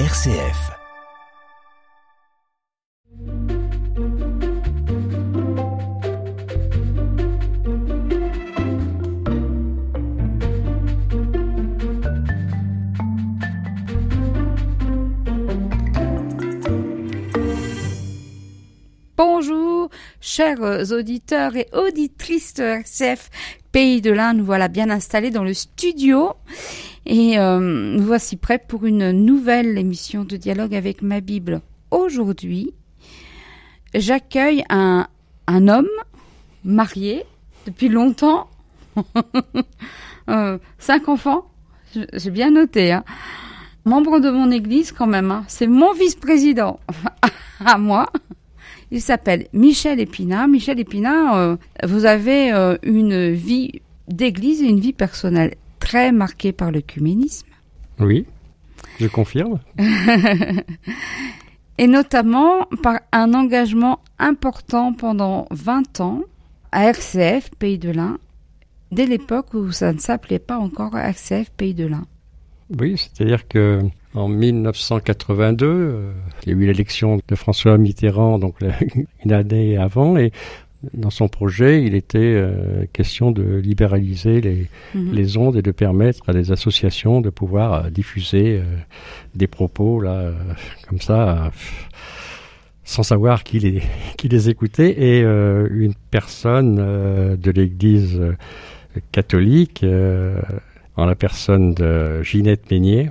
RCF. 0.00 0.72
Bonjour, 19.16 19.90
chers 20.20 20.90
auditeurs 20.90 21.54
et 21.54 21.68
auditrices 21.72 22.54
de 22.54 22.64
RCF 22.64 23.30
Pays 23.70 24.00
de 24.00 24.10
l'Inde. 24.10 24.38
Nous 24.38 24.44
voilà 24.44 24.66
bien 24.66 24.90
installés 24.90 25.30
dans 25.30 25.44
le 25.44 25.54
studio 25.54 26.32
et 27.06 27.38
euh, 27.38 27.60
nous 27.60 28.02
voici 28.04 28.36
prêts 28.36 28.58
pour 28.58 28.86
une 28.86 29.10
nouvelle 29.10 29.78
émission 29.78 30.24
de 30.24 30.36
dialogue 30.36 30.74
avec 30.74 31.02
ma 31.02 31.20
Bible. 31.20 31.60
Aujourd'hui, 31.90 32.72
j'accueille 33.94 34.64
un, 34.70 35.06
un 35.46 35.68
homme 35.68 35.88
marié 36.64 37.24
depuis 37.66 37.88
longtemps, 37.88 38.48
euh, 40.30 40.58
cinq 40.78 41.08
enfants, 41.08 41.46
j'ai 41.94 42.30
bien 42.30 42.50
noté, 42.50 42.92
hein. 42.92 43.04
membre 43.84 44.20
de 44.20 44.30
mon 44.30 44.50
église 44.50 44.92
quand 44.92 45.06
même, 45.06 45.30
hein. 45.30 45.44
c'est 45.46 45.66
mon 45.66 45.92
vice-président 45.92 46.80
à 47.64 47.78
moi. 47.78 48.10
Il 48.90 49.00
s'appelle 49.00 49.48
Michel 49.52 49.98
Épinard. 49.98 50.46
Michel 50.46 50.78
Épinard, 50.78 51.34
euh, 51.34 51.56
vous 51.84 52.04
avez 52.04 52.50
une 52.82 53.32
vie 53.32 53.80
d'église 54.08 54.62
et 54.62 54.66
une 54.66 54.78
vie 54.78 54.92
personnelle 54.92 55.54
très 55.94 56.10
marquée 56.10 56.50
par 56.50 56.72
le 56.72 56.80
cuménisme. 56.80 57.46
Oui, 58.00 58.26
je 58.98 59.06
confirme. 59.06 59.60
et 61.78 61.86
notamment 61.86 62.66
par 62.82 62.98
un 63.12 63.32
engagement 63.32 64.00
important 64.18 64.92
pendant 64.92 65.46
20 65.52 66.00
ans 66.00 66.22
à 66.72 66.86
RCF, 66.86 67.50
Pays 67.60 67.78
de 67.78 67.90
l'Ain, 67.90 68.18
dès 68.90 69.06
l'époque 69.06 69.54
où 69.54 69.70
ça 69.70 69.92
ne 69.92 70.00
s'appelait 70.00 70.40
pas 70.40 70.58
encore 70.58 70.98
RCF, 70.98 71.50
Pays 71.50 71.74
de 71.74 71.86
l'Ain. 71.86 72.06
Oui, 72.76 72.96
c'est-à-dire 72.96 73.46
que 73.46 73.78
en 74.14 74.26
1982, 74.26 75.66
euh, 75.66 76.12
il 76.42 76.48
y 76.48 76.52
a 76.52 76.56
eu 76.56 76.66
l'élection 76.66 77.20
de 77.28 77.34
François 77.36 77.78
Mitterrand, 77.78 78.40
donc 78.40 78.56
une 79.24 79.32
année 79.32 79.76
avant, 79.76 80.16
et 80.16 80.32
dans 80.92 81.10
son 81.10 81.28
projet, 81.28 81.82
il 81.84 81.94
était 81.94 82.18
euh, 82.18 82.84
question 82.92 83.30
de 83.30 83.56
libéraliser 83.56 84.40
les, 84.40 84.66
mhm. 84.94 85.12
les, 85.12 85.36
ondes 85.36 85.56
et 85.56 85.62
de 85.62 85.70
permettre 85.70 86.28
à 86.28 86.32
des 86.32 86.52
associations 86.52 87.20
de 87.20 87.30
pouvoir 87.30 87.72
euh, 87.72 87.90
diffuser 87.90 88.60
des 89.34 89.46
propos 89.46 90.00
là, 90.00 90.32
comme 90.88 91.00
ça, 91.00 91.50
sans 92.84 93.02
savoir 93.02 93.44
qui 93.44 93.58
les, 93.60 93.82
qui 94.18 94.28
les 94.28 94.50
écoutait. 94.50 94.90
Et 94.90 95.20
une 95.20 95.94
personne 96.10 96.76
de 97.36 97.50
l'Église 97.50 98.20
catholique, 99.12 99.84
en 100.96 101.06
la 101.06 101.14
personne 101.14 101.74
de 101.74 102.22
Ginette 102.22 102.70
Meignier, 102.70 103.10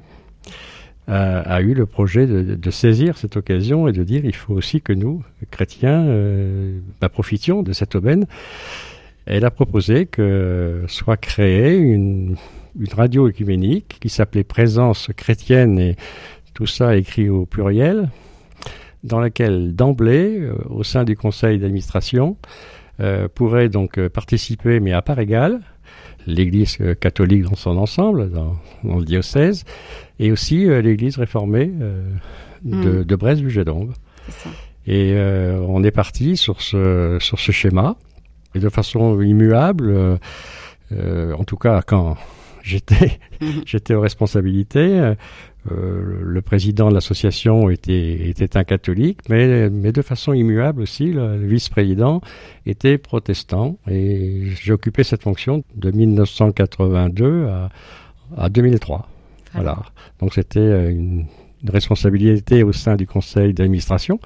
a, 1.08 1.62
eu 1.62 1.73
le 1.73 1.86
projet 1.86 2.26
de, 2.28 2.72
saisir 2.72 3.18
cette 3.18 3.36
occasion 3.36 3.88
et 3.88 3.92
de 3.92 4.04
dire 4.04 4.23
il 4.26 4.36
faut 4.36 4.54
aussi 4.54 4.82
que 4.82 4.94
nous, 4.94 5.23
chrétiens, 5.52 6.06
euh, 6.06 6.80
bah, 7.02 7.09
profitions 7.09 7.62
de 7.62 7.73
cette 7.73 7.96
aubaine. 7.96 8.26
Elle 9.26 9.46
a 9.46 9.52
proposé 9.52 10.06
que 10.06 10.84
soit 10.88 11.18
créée 11.18 11.76
une, 11.78 12.36
radio 12.94 13.30
écuménique 13.30 13.98
qui 14.00 14.09
s'appelait 14.09 14.44
Présence 14.44 15.09
chrétienne 15.16 15.78
et 15.78 15.96
tout 16.54 16.66
ça 16.66 16.96
écrit 16.98 17.30
au 17.30 17.46
pluriel, 17.46 18.09
dans 19.04 19.20
laquelle 19.20 19.76
d'emblée, 19.76 20.40
euh, 20.40 20.56
au 20.70 20.84
sein 20.84 21.04
du 21.04 21.16
conseil 21.16 21.59
d'administration, 21.59 22.38
euh, 23.00 23.28
pourrait 23.28 23.70
donc 23.70 24.00
participer, 24.08 24.80
mais 24.80 24.94
à 24.94 25.02
part 25.02 25.20
égale, 25.20 25.59
l'Église 26.28 26.78
catholique 27.00 27.44
dans 27.44 27.56
son 27.56 27.78
ensemble, 27.78 28.30
dans, 28.32 28.56
dans 28.84 28.98
le 28.98 29.06
diocèse, 29.06 29.66
et 30.20 30.32
aussi 30.32 30.68
euh, 30.68 30.82
l'église 30.82 31.18
réformée 31.18 31.72
euh, 31.82 32.10
de, 32.64 33.02
mm. 33.02 33.04
de 33.04 33.16
Brest-Buget 33.16 33.66
Et 34.88 35.14
euh, 35.14 35.60
on 35.68 35.84
est 35.84 35.92
parti 35.92 36.38
sur 36.38 36.62
ce, 36.62 37.18
sur 37.20 37.40
ce 37.40 37.52
schéma, 37.52 37.98
et 38.56 38.60
de 38.60 38.70
façon 38.70 39.22
immuable, 39.22 40.20
en 40.92 41.44
tout 41.44 41.58
cas 41.58 41.82
quand 41.82 42.18
j'étais 42.62 43.20
mm-hmm. 43.42 43.64
j'étais 43.66 43.96
aux 43.96 44.02
responsabilités. 44.02 45.14
Euh, 45.72 46.19
le 46.22 46.41
président 46.41 46.90
de 46.90 46.94
l'association 46.94 47.69
était, 47.69 48.29
était 48.29 48.57
un 48.57 48.63
catholique, 48.63 49.19
mais, 49.29 49.69
mais 49.69 49.91
de 49.91 50.01
façon 50.01 50.34
immuable 50.34 50.81
aussi, 50.81 51.12
le, 51.13 51.38
vice-président 51.46 52.22
était 52.66 52.97
protestant. 52.97 53.78
Et 53.90 54.47
j'ai 54.62 54.73
occupé 54.73 55.03
cette 55.03 55.23
fonction 55.23 55.63
de 55.75 55.91
1982 55.91 57.47
à, 57.47 57.69
à 58.38 58.50
2003. 58.50 59.07
Voilà. 59.53 59.79
Donc 60.19 60.34
c'était 60.34 60.59
euh, 60.59 60.91
une, 60.91 61.25
responsabilité 61.66 62.62
au 62.62 62.73
sein 62.73 62.97
du 62.97 63.07
conseil 63.07 63.53
d'administration. 63.53 64.19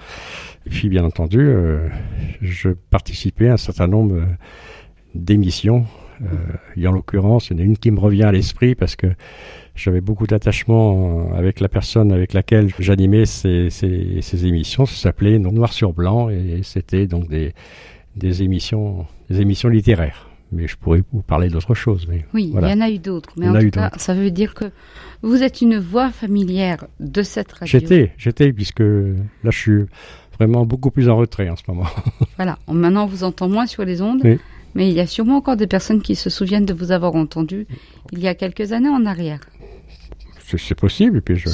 Et 0.66 0.72
puis 0.72 0.90
bien 0.90 1.06
entendu, 1.06 1.40
euh, 1.40 1.88
je 2.42 2.70
participais 2.70 3.50
à 3.50 3.54
un 3.54 3.58
certain 3.58 3.86
nombre 3.86 4.16
euh, 4.16 4.26
d'émissions. 5.14 5.86
et 6.76 6.88
en 6.88 6.92
l'occurrence, 6.92 7.50
il 7.50 7.58
y 7.58 7.60
en 7.60 7.64
a 7.64 7.66
une 7.66 7.78
qui 7.78 7.92
me 7.92 8.00
revient 8.00 8.24
à 8.24 8.32
l'esprit 8.32 8.74
parce 8.74 8.96
que 8.96 9.06
j'avais 9.78 10.02
beaucoup 10.02 10.28
d'attachement 10.28 11.32
avec 11.34 11.60
la 11.60 11.70
personne 11.70 12.12
avec 12.12 12.34
laquelle 12.34 12.72
j'animais 12.80 13.26
ces, 13.26 13.70
ces, 13.70 14.20
ces, 14.22 14.46
émissions. 14.46 14.86
Ça 14.86 14.96
s'appelait 14.96 15.40
Noir 15.40 15.72
sur 15.72 15.94
Blanc 15.94 16.30
et 16.30 16.62
c'était 16.64 17.08
donc 17.08 17.30
des, 17.30 17.54
des 18.16 18.44
émissions, 18.44 19.06
des 19.30 19.42
émissions 19.42 19.70
littéraires 19.70 20.28
mais 20.52 20.68
je 20.68 20.78
pourrais 20.78 21.04
vous 21.12 21.22
parler 21.22 21.50
d'autres 21.50 21.74
choses. 21.74 22.08
Mais 22.08 22.26
oui, 22.34 22.52
il 22.54 22.62
y 22.62 22.74
en 22.74 22.82
a 22.82 22.90
eu 22.90 23.00
d'autres. 23.00 23.30
Mais 23.38 23.48
en 23.50 23.60
tout 23.60 23.70
cas, 23.70 23.92
ça 23.98 24.14
veut 24.14 24.32
dire 24.32 24.54
que 24.54 24.66
vous 25.22 25.44
êtes 25.44 25.62
une 25.62 25.78
voix 25.78 26.10
familière 26.10 26.86
de 27.00 27.22
cette 27.22 27.52
radio. 27.52 27.68
J'étais, 27.68 28.14
j'étais, 28.18 28.54
puisque 28.54 28.80
là, 28.80 29.50
je 29.50 29.58
suis 29.58 29.86
vraiment 30.38 30.66
beaucoup 30.66 30.92
plus 30.92 31.10
en 31.10 31.18
retrait 31.18 31.50
en 31.50 31.56
ce 31.56 31.64
moment. 31.68 31.88
voilà. 32.38 32.58
Maintenant, 32.68 33.04
on 33.04 33.08
vous 33.08 33.24
entend 33.24 33.50
moins 33.50 33.66
sur 33.66 33.84
les 33.84 34.02
ondes. 34.02 34.24
Mais 34.76 34.90
il 34.90 34.94
y 34.94 35.00
a 35.00 35.08
sûrement 35.08 35.38
encore 35.38 35.58
des 35.58 35.66
personnes 35.66 36.04
qui 36.04 36.14
se 36.14 36.30
souviennent 36.30 36.66
de 36.66 36.74
vous 36.74 36.92
avoir 36.92 37.16
entendu 37.16 37.66
il 38.12 38.20
y 38.20 38.28
a 38.28 38.36
quelques 38.36 38.74
années 38.74 38.90
en 38.90 39.08
arrière. 39.08 39.40
C'est 40.56 40.76
possible, 40.76 41.18
et 41.18 41.22
puis 41.22 41.36
je, 41.36 41.50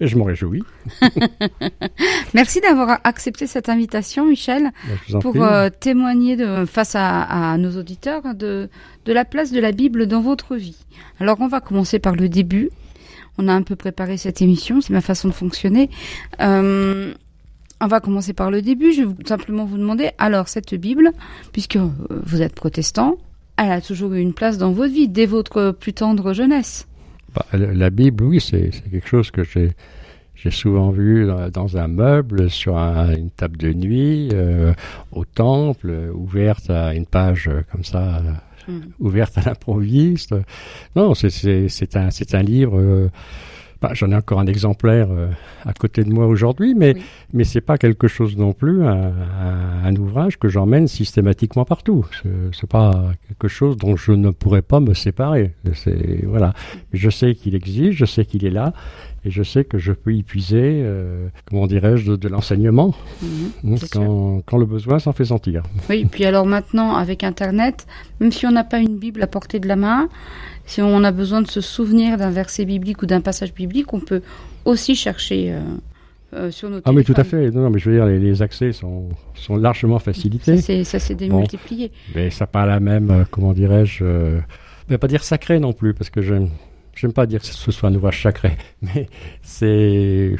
et 0.00 0.06
je 0.06 0.16
m'en 0.16 0.24
réjouis. 0.24 0.62
Merci 2.34 2.62
d'avoir 2.62 2.98
accepté 3.04 3.46
cette 3.46 3.68
invitation, 3.68 4.24
Michel, 4.24 4.70
bah, 5.10 5.18
pour 5.20 5.42
euh, 5.42 5.68
témoigner 5.68 6.34
de, 6.36 6.64
face 6.64 6.94
à, 6.94 7.22
à, 7.22 7.58
nos 7.58 7.78
auditeurs 7.78 8.34
de, 8.34 8.70
de 9.04 9.12
la 9.12 9.26
place 9.26 9.52
de 9.52 9.60
la 9.60 9.72
Bible 9.72 10.06
dans 10.06 10.22
votre 10.22 10.56
vie. 10.56 10.78
Alors, 11.20 11.36
on 11.40 11.46
va 11.46 11.60
commencer 11.60 11.98
par 11.98 12.14
le 12.16 12.30
début. 12.30 12.70
On 13.36 13.48
a 13.48 13.52
un 13.52 13.62
peu 13.62 13.76
préparé 13.76 14.16
cette 14.16 14.40
émission, 14.40 14.80
c'est 14.80 14.94
ma 14.94 15.02
façon 15.02 15.28
de 15.28 15.34
fonctionner. 15.34 15.90
Euh, 16.40 17.12
on 17.82 17.86
va 17.86 18.00
commencer 18.00 18.32
par 18.32 18.50
le 18.50 18.62
début. 18.62 18.92
Je 18.92 19.02
vais 19.02 19.14
simplement 19.26 19.66
vous 19.66 19.76
demander, 19.76 20.10
alors 20.16 20.48
cette 20.48 20.74
Bible, 20.74 21.12
puisque 21.52 21.76
euh, 21.76 21.90
vous 22.24 22.40
êtes 22.40 22.54
protestant, 22.54 23.18
elle 23.58 23.72
a 23.72 23.82
toujours 23.82 24.14
eu 24.14 24.20
une 24.20 24.32
place 24.32 24.56
dans 24.56 24.72
votre 24.72 24.92
vie, 24.92 25.08
dès 25.08 25.26
votre 25.26 25.72
plus 25.72 25.92
tendre 25.92 26.32
jeunesse. 26.32 26.87
Bah, 27.34 27.46
la 27.52 27.90
Bible, 27.90 28.24
oui, 28.24 28.40
c'est 28.40 28.70
quelque 28.90 29.08
chose 29.08 29.30
que 29.30 29.44
j'ai 29.44 29.72
j'ai 30.42 30.52
souvent 30.52 30.90
vu 30.90 31.26
dans, 31.52 31.76
un 31.76 31.88
meuble, 31.88 32.48
sur 32.48 32.76
une 32.76 33.30
table 33.30 33.56
de 33.56 33.72
nuit, 33.72 34.28
euh, 34.32 34.72
au 35.10 35.24
temple, 35.24 36.12
ouverte 36.14 36.70
à 36.70 36.94
une 36.94 37.06
page 37.06 37.48
euh, 37.48 37.62
comme 37.72 37.82
ça, 37.82 38.22
euh, 38.68 38.72
mm. 38.72 38.80
ouverte 39.00 39.36
à 39.36 39.42
l'improviste. 39.42 40.36
Non, 40.94 41.14
c'est 41.14 41.96
un, 41.96 42.08
un 42.32 42.42
livre 42.42 43.10
bah, 43.80 43.90
J'en 43.94 44.10
ai 44.10 44.16
encore 44.16 44.40
un 44.40 44.46
exemplaire 44.46 45.08
euh, 45.10 45.28
à 45.64 45.72
côté 45.72 46.04
de 46.04 46.12
moi 46.12 46.26
aujourd'hui, 46.26 46.74
mais 46.74 46.94
oui. 46.94 47.02
mais 47.32 47.44
c'est 47.44 47.60
pas 47.60 47.78
quelque 47.78 48.08
chose 48.08 48.36
non 48.36 48.52
plus 48.52 48.84
un, 48.84 49.12
un, 49.84 49.96
ouvrage 49.96 50.38
que 50.38 50.48
j'emmène 50.48 50.88
systématiquement 50.88 51.64
partout. 51.64 52.06
C'est 52.52 52.68
pas 52.68 53.12
quelque 53.28 53.48
chose 53.48 53.76
dont 53.76 53.96
je 53.96 54.12
ne 54.12 54.30
pourrais 54.30 54.62
pas 54.62 54.80
me 54.80 54.94
séparer. 54.94 55.52
Voilà. 56.24 56.54
Je 56.92 57.10
sais 57.10 57.34
qu'il 57.34 57.54
existe, 57.54 57.92
je 57.92 58.04
sais 58.04 58.24
qu'il 58.24 58.44
est 58.44 58.50
là, 58.50 58.72
et 59.24 59.30
je 59.30 59.42
sais 59.42 59.64
que 59.64 59.78
je 59.78 59.92
peux 59.92 60.14
y 60.14 60.22
puiser, 60.22 60.80
euh, 60.82 61.28
comment 61.46 61.66
dirais-je, 61.66 62.12
de, 62.12 62.16
de 62.16 62.28
l'enseignement 62.28 62.94
mmh, 63.22 63.76
quand, 63.92 64.42
quand, 64.46 64.58
le 64.58 64.66
besoin 64.66 64.98
s'en 64.98 65.12
fait 65.12 65.26
sentir. 65.26 65.62
Oui, 65.90 66.04
puis 66.04 66.24
alors 66.24 66.46
maintenant 66.46 66.94
avec 66.94 67.24
Internet, 67.24 67.86
même 68.20 68.30
si 68.30 68.46
on 68.46 68.52
n'a 68.52 68.64
pas 68.64 68.78
une 68.78 68.96
Bible 68.96 69.22
à 69.22 69.26
portée 69.26 69.58
de 69.58 69.66
la 69.66 69.76
main, 69.76 70.08
si 70.66 70.82
on 70.82 71.02
a 71.02 71.10
besoin 71.10 71.42
de 71.42 71.48
se 71.48 71.60
souvenir 71.60 72.16
d'un 72.16 72.30
verset 72.30 72.64
biblique 72.64 73.02
ou 73.02 73.06
d'un 73.06 73.20
passage 73.20 73.52
biblique, 73.52 73.92
on 73.92 74.00
peut 74.00 74.22
aussi 74.64 74.94
chercher 74.94 75.52
euh, 75.52 75.60
euh, 76.34 76.50
sur 76.50 76.70
notre. 76.70 76.88
Ah, 76.88 76.92
mais 76.92 77.02
tout 77.02 77.14
à 77.16 77.24
fait. 77.24 77.50
Non, 77.50 77.70
mais 77.70 77.78
je 77.78 77.90
veux 77.90 77.96
dire, 77.96 78.06
les, 78.06 78.42
accès 78.42 78.72
sont, 78.72 79.08
sont 79.34 79.56
largement 79.56 79.98
facilités. 79.98 80.58
Ça 80.84 80.98
s'est 80.98 81.14
démultiplié. 81.14 81.90
mais 82.14 82.30
ça 82.30 82.46
pas 82.46 82.66
la 82.66 82.80
même, 82.80 83.24
comment 83.30 83.52
dirais-je, 83.52 84.04
vais 84.88 84.98
pas 84.98 85.08
dire 85.08 85.24
sacré 85.24 85.58
non 85.58 85.72
plus, 85.72 85.94
parce 85.94 86.10
que 86.10 86.22
je 86.22 86.34
j'aime 86.98 87.12
pas 87.12 87.26
dire 87.26 87.40
que 87.40 87.46
ce 87.46 87.70
soit 87.70 87.88
un 87.88 87.94
ouvrage 87.94 88.22
sacré, 88.22 88.56
mais 88.82 89.08
c'est 89.42 90.36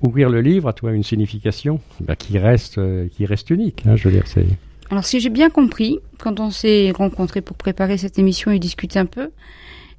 ouvrir 0.00 0.30
le 0.30 0.40
livre 0.40 0.68
a 0.68 0.72
toi 0.72 0.92
une 0.92 1.02
signification 1.02 1.80
bah, 2.00 2.16
qui 2.16 2.38
reste 2.38 2.78
euh, 2.78 3.08
qui 3.08 3.26
reste 3.26 3.50
unique. 3.50 3.82
Hein, 3.86 3.96
je 3.96 4.08
veux 4.08 4.14
dire, 4.14 4.26
c'est. 4.26 4.46
Alors 4.90 5.04
si 5.04 5.20
j'ai 5.20 5.28
bien 5.28 5.50
compris, 5.50 5.98
quand 6.18 6.40
on 6.40 6.50
s'est 6.50 6.92
rencontrés 6.92 7.42
pour 7.42 7.56
préparer 7.56 7.98
cette 7.98 8.18
émission 8.18 8.50
et 8.50 8.58
discuter 8.58 8.98
un 8.98 9.06
peu 9.06 9.30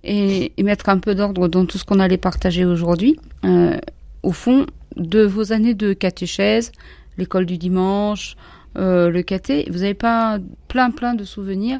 et, 0.03 0.51
et 0.57 0.63
mettre 0.63 0.89
un 0.89 0.97
peu 0.97 1.13
d'ordre 1.13 1.47
dans 1.47 1.65
tout 1.65 1.77
ce 1.77 1.85
qu'on 1.85 1.99
allait 1.99 2.17
partager 2.17 2.65
aujourd'hui, 2.65 3.19
euh, 3.45 3.77
au 4.23 4.31
fond 4.31 4.65
de 4.95 5.21
vos 5.21 5.53
années 5.53 5.75
de 5.75 5.93
catéchèse, 5.93 6.71
l'école 7.17 7.45
du 7.45 7.57
dimanche, 7.57 8.35
euh, 8.77 9.09
le 9.09 9.21
caté, 9.21 9.67
vous 9.69 9.79
n'avez 9.79 9.93
pas 9.93 10.39
plein 10.67 10.89
plein 10.89 11.13
de 11.13 11.23
souvenirs 11.23 11.79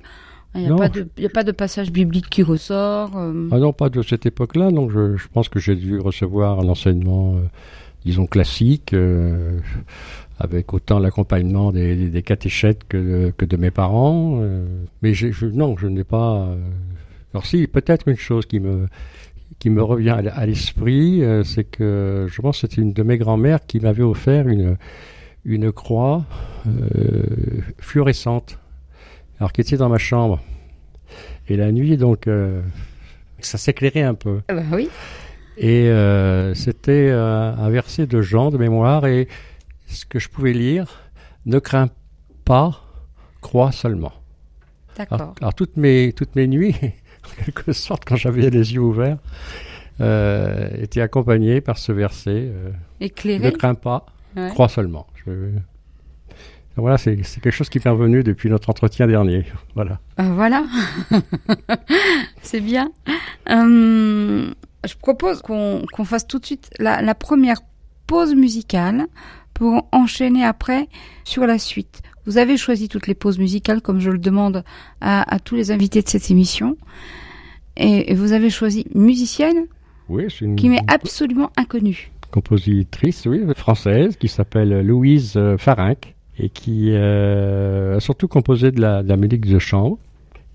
il 0.55 0.61
n'y 0.61 0.67
a, 0.67 0.75
pas 0.75 0.89
de, 0.89 1.07
y 1.17 1.25
a 1.25 1.29
pas 1.29 1.43
de 1.43 1.51
passage 1.51 1.91
biblique 1.91 2.27
qui 2.29 2.41
ressort 2.41 3.15
euh. 3.15 3.47
Ah 3.51 3.59
non, 3.59 3.71
pas 3.71 3.89
de 3.89 4.01
cette 4.01 4.25
époque-là. 4.25 4.71
Donc 4.71 4.91
je, 4.91 5.15
je, 5.15 5.27
pense 5.27 5.47
que 5.47 5.59
j'ai 5.59 5.75
dû 5.75 5.99
recevoir 5.99 6.59
un 6.59 6.67
enseignement, 6.69 7.35
euh, 7.35 7.41
disons, 8.03 8.25
classique, 8.25 8.93
euh, 8.93 9.59
avec 10.39 10.73
autant 10.73 10.97
l'accompagnement 10.97 11.71
des, 11.71 11.95
des, 11.95 12.09
des, 12.09 12.23
catéchètes 12.23 12.81
que 12.87 12.97
de, 12.97 13.33
que 13.37 13.45
de 13.45 13.57
mes 13.57 13.69
parents. 13.69 14.39
Euh. 14.41 14.65
mais 15.03 15.13
je, 15.13 15.45
non, 15.45 15.77
je 15.77 15.87
n'ai 15.87 16.03
pas... 16.03 16.47
Euh. 16.47 16.57
alors 17.33 17.45
si, 17.45 17.67
peut-être 17.67 18.07
une 18.07 18.17
chose 18.17 18.47
qui 18.47 18.59
me, 18.59 18.87
qui 19.59 19.69
me 19.69 19.83
revient 19.83 20.17
à 20.33 20.45
l'esprit, 20.47 21.21
c'est 21.43 21.65
que 21.65 22.25
je 22.27 22.41
pense 22.41 22.61
que 22.61 22.67
c'était 22.67 22.81
une 22.81 22.93
de 22.93 23.03
mes 23.03 23.19
grand-mères 23.19 23.65
qui 23.67 23.79
m'avait 23.79 24.03
offert 24.03 24.47
une, 24.47 24.77
une 25.45 25.71
croix 25.71 26.23
fluorescente 27.77 28.57
alors 29.39 29.53
qui 29.53 29.61
était 29.61 29.77
dans 29.77 29.89
ma 29.89 29.97
chambre? 29.97 30.41
Et 31.47 31.57
la 31.57 31.71
nuit, 31.71 31.97
donc, 31.97 32.27
euh, 32.27 32.61
ça 33.39 33.57
s'éclairait 33.57 34.03
un 34.03 34.13
peu. 34.13 34.41
Ah 34.47 34.53
bah 34.53 34.63
oui. 34.71 34.89
Et 35.57 35.89
euh, 35.89 36.53
c'était 36.53 37.09
euh, 37.09 37.53
un 37.53 37.69
verset 37.69 38.05
de 38.05 38.21
Jean 38.21 38.51
de 38.51 38.57
mémoire, 38.57 39.07
et 39.07 39.27
ce 39.87 40.05
que 40.05 40.19
je 40.19 40.29
pouvais 40.29 40.53
lire, 40.53 41.11
ne 41.45 41.59
crains 41.59 41.89
pas, 42.45 42.83
crois 43.41 43.71
seulement. 43.71 44.13
D'accord. 44.95 45.21
Alors, 45.21 45.35
alors, 45.41 45.53
toutes 45.53 45.75
mes 45.77 46.13
toutes 46.13 46.35
mes 46.35 46.47
nuits, 46.47 46.75
en 46.81 47.43
quelque 47.43 47.73
sorte, 47.73 48.05
quand 48.05 48.15
j'avais 48.15 48.49
les 48.49 48.73
yeux 48.73 48.81
ouverts, 48.81 49.17
étaient 49.99 51.01
accompagnées 51.01 51.61
par 51.61 51.77
ce 51.77 51.91
verset. 51.91 52.51
Éclairé. 53.01 53.43
Ne 53.43 53.49
crains 53.49 53.75
pas, 53.75 54.05
ouais. 54.37 54.49
crois 54.49 54.69
seulement. 54.69 55.07
Je, 55.25 55.51
voilà, 56.79 56.97
c'est 56.97 57.15
quelque 57.15 57.51
chose 57.51 57.69
qui 57.69 57.79
m'est 57.83 57.89
revenu 57.89 58.23
depuis 58.23 58.49
notre 58.49 58.69
entretien 58.69 59.07
dernier. 59.07 59.45
Voilà. 59.75 59.99
Euh, 60.19 60.33
voilà. 60.33 60.65
c'est 62.41 62.59
bien. 62.59 62.91
Euh, 63.49 64.51
je 64.85 64.95
propose 64.95 65.41
qu'on 65.41 65.85
qu 65.93 66.03
fasse 66.03 66.27
tout 66.27 66.39
de 66.39 66.45
suite 66.45 66.69
la, 66.79 67.01
la, 67.01 67.15
première 67.15 67.61
pause 68.07 68.35
musicale 68.35 69.07
pour 69.53 69.87
enchaîner 69.91 70.43
après 70.43 70.87
sur 71.23 71.45
la 71.45 71.57
suite. 71.57 72.01
Vous 72.25 72.37
avez 72.37 72.57
choisi 72.57 72.89
toutes 72.89 73.07
les 73.07 73.15
pauses 73.15 73.39
musicales 73.39 73.81
comme 73.81 73.99
je 73.99 74.11
le 74.11 74.17
demande 74.17 74.63
à, 75.01 75.33
à 75.33 75.39
tous 75.39 75.55
les 75.55 75.71
invités 75.71 76.01
de 76.01 76.09
cette 76.09 76.29
émission. 76.29 76.77
Et, 77.77 78.11
et 78.11 78.15
vous 78.15 78.33
avez 78.33 78.49
choisi 78.49 78.85
musicienne 78.93 79.67
oui, 80.09 80.25
une... 80.41 80.55
qui 80.57 80.67
m'est 80.69 80.91
absolument 80.91 81.51
inconnue. 81.55 82.11
Compositrice, 82.31 83.25
oui, 83.25 83.41
française, 83.55 84.17
qui 84.17 84.27
s'appelle 84.27 84.85
Louise 84.85 85.39
Farinck 85.57 86.15
et 86.39 86.49
qui 86.49 86.89
euh, 86.91 87.97
a 87.97 87.99
surtout 87.99 88.27
composé 88.27 88.71
de 88.71 88.81
la, 88.81 89.03
de 89.03 89.09
la 89.09 89.17
musique 89.17 89.45
de 89.45 89.59
chambre. 89.59 89.97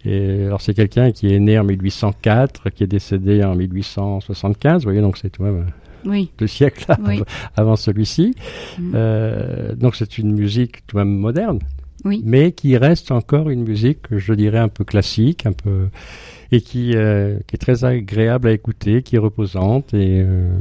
Et 0.04 0.44
alors 0.44 0.60
c'est 0.60 0.74
quelqu'un 0.74 1.12
qui 1.12 1.32
est 1.32 1.38
né 1.38 1.58
en 1.58 1.64
1804, 1.64 2.70
qui 2.70 2.84
est 2.84 2.86
décédé 2.86 3.42
en 3.42 3.54
1875, 3.54 4.82
vous 4.82 4.84
voyez, 4.84 5.00
donc 5.00 5.16
c'est 5.16 5.30
tout 5.30 5.42
même 5.42 5.66
oui. 6.04 6.30
deux 6.38 6.46
siècles 6.46 6.94
oui. 7.06 7.22
avant 7.56 7.76
celui-ci. 7.76 8.34
Mm. 8.78 8.92
Euh, 8.94 9.74
donc 9.74 9.96
c'est 9.96 10.18
une 10.18 10.32
musique 10.32 10.86
tout 10.86 10.98
même 10.98 11.08
moderne, 11.08 11.58
oui. 12.04 12.22
mais 12.24 12.52
qui 12.52 12.76
reste 12.76 13.12
encore 13.12 13.48
une 13.48 13.64
musique, 13.64 14.00
je 14.10 14.34
dirais, 14.34 14.58
un 14.58 14.68
peu 14.68 14.84
classique, 14.84 15.46
un 15.46 15.52
peu 15.52 15.88
et 16.52 16.60
qui, 16.60 16.92
euh, 16.94 17.38
qui 17.46 17.56
est 17.56 17.58
très 17.58 17.84
agréable 17.84 18.48
à 18.48 18.52
écouter, 18.52 19.02
qui 19.02 19.16
est 19.16 19.18
reposante. 19.18 19.92
Et 19.94 20.22
euh, 20.22 20.56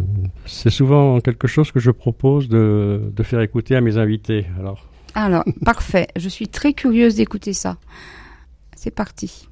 c'est 0.45 0.69
souvent 0.69 1.19
quelque 1.19 1.47
chose 1.47 1.71
que 1.71 1.79
je 1.79 1.91
propose 1.91 2.49
de, 2.49 3.11
de 3.15 3.23
faire 3.23 3.41
écouter 3.41 3.75
à 3.75 3.81
mes 3.81 3.97
invités. 3.97 4.45
Alors 4.59 4.87
alors, 5.15 5.43
parfait. 5.63 6.07
Je 6.15 6.29
suis 6.29 6.47
très 6.47 6.73
curieuse 6.73 7.15
d'écouter 7.15 7.53
ça. 7.53 7.77
C'est 8.75 8.91
parti. 8.91 9.47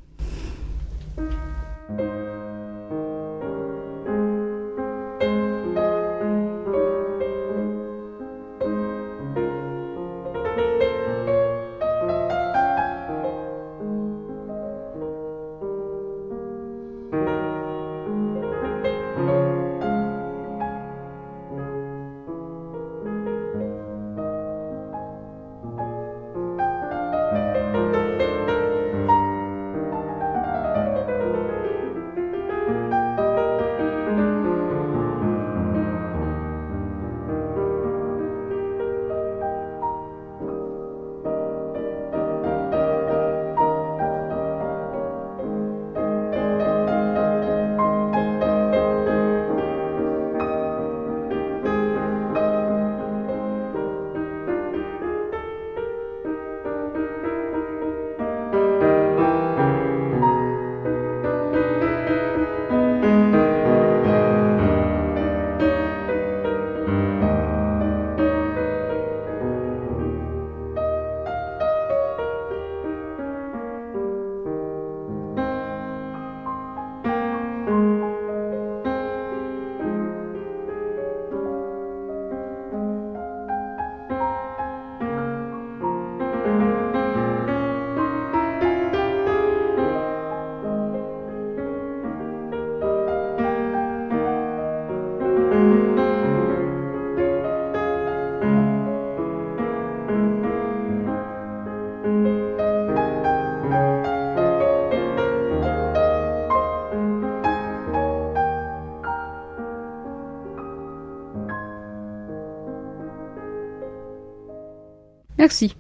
Merci. 115.42 115.76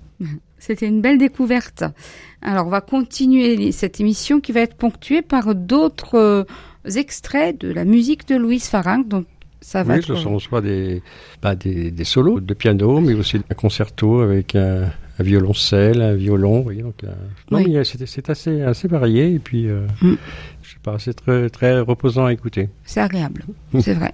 C'était 0.57 0.87
une 0.87 1.01
belle 1.01 1.17
découverte. 1.17 1.83
Alors, 2.41 2.67
on 2.67 2.69
va 2.69 2.81
continuer 2.81 3.71
cette 3.71 3.99
émission 3.99 4.39
qui 4.41 4.51
va 4.51 4.61
être 4.61 4.75
ponctuée 4.75 5.21
par 5.21 5.53
d'autres 5.55 6.15
euh, 6.15 6.43
extraits 6.95 7.59
de 7.61 7.71
la 7.71 7.85
musique 7.85 8.27
de 8.27 8.35
Louise 8.35 8.65
Farinck. 8.65 9.07
Donc, 9.07 9.25
ça 9.61 9.83
va 9.83 9.93
oui, 9.93 9.99
être... 9.99 10.05
ce 10.07 10.15
sont 10.15 10.39
soit 10.39 10.61
des, 10.61 11.03
bah, 11.43 11.55
des, 11.55 11.91
des, 11.91 12.03
solos 12.03 12.39
de 12.39 12.53
piano, 12.55 12.99
mais 12.99 13.13
aussi 13.13 13.37
un 13.37 13.53
concerto 13.55 14.21
avec 14.21 14.55
un, 14.55 14.83
un 15.19 15.23
violoncelle, 15.23 16.01
un 16.01 16.15
violon. 16.15 16.61
Donc, 16.61 17.03
euh, 17.03 17.13
non, 17.51 17.59
Oui. 17.59 17.77
c'est 17.85 18.29
assez, 18.29 18.61
assez 18.61 18.87
varié 18.87 19.33
et 19.35 19.39
puis, 19.39 19.67
euh, 19.67 19.85
Mm. 20.01 20.15
je 20.63 20.69
sais 20.71 20.79
pas, 20.81 20.97
c'est 20.99 21.13
très, 21.13 21.49
très 21.51 21.79
reposant 21.79 22.25
à 22.25 22.33
écouter. 22.33 22.69
C'est 22.83 23.01
agréable, 23.01 23.45
c'est 23.79 23.93
vrai. 23.93 24.13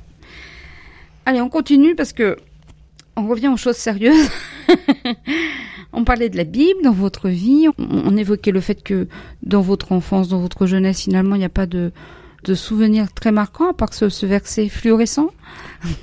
Allez, 1.26 1.42
on 1.42 1.50
continue 1.50 1.96
parce 1.96 2.14
que 2.14 2.38
on 3.18 3.28
revient 3.28 3.50
aux 3.50 3.58
choses 3.58 3.76
sérieuses. 3.78 4.30
on 5.94 6.04
parlait 6.04 6.30
de 6.30 6.38
la 6.38 6.44
Bible 6.44 6.82
dans 6.84 6.92
votre 6.94 7.30
vie. 7.30 7.68
On, 7.78 7.86
on 8.14 8.18
évoquait 8.18 8.52
le 8.52 8.62
fait 8.62 8.82
que 8.84 9.08
dans 9.44 9.62
votre 9.62 9.92
enfance, 9.92 10.30
dans 10.30 10.40
votre 10.40 10.66
jeunesse, 10.68 11.02
finalement, 11.04 11.36
il 11.36 11.40
n'y 11.40 11.46
a 11.46 11.50
pas 11.50 11.66
de 11.66 11.92
de 12.44 12.54
souvenirs 12.54 13.12
très 13.14 13.32
marquants, 13.32 13.72
à 13.72 13.74
part 13.74 13.94
ce, 13.94 14.08
ce 14.10 14.26
verset 14.26 14.70
fluorescent 14.70 15.32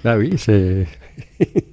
Ah 0.04 0.18
oui, 0.18 0.34
c'est. 0.36 0.86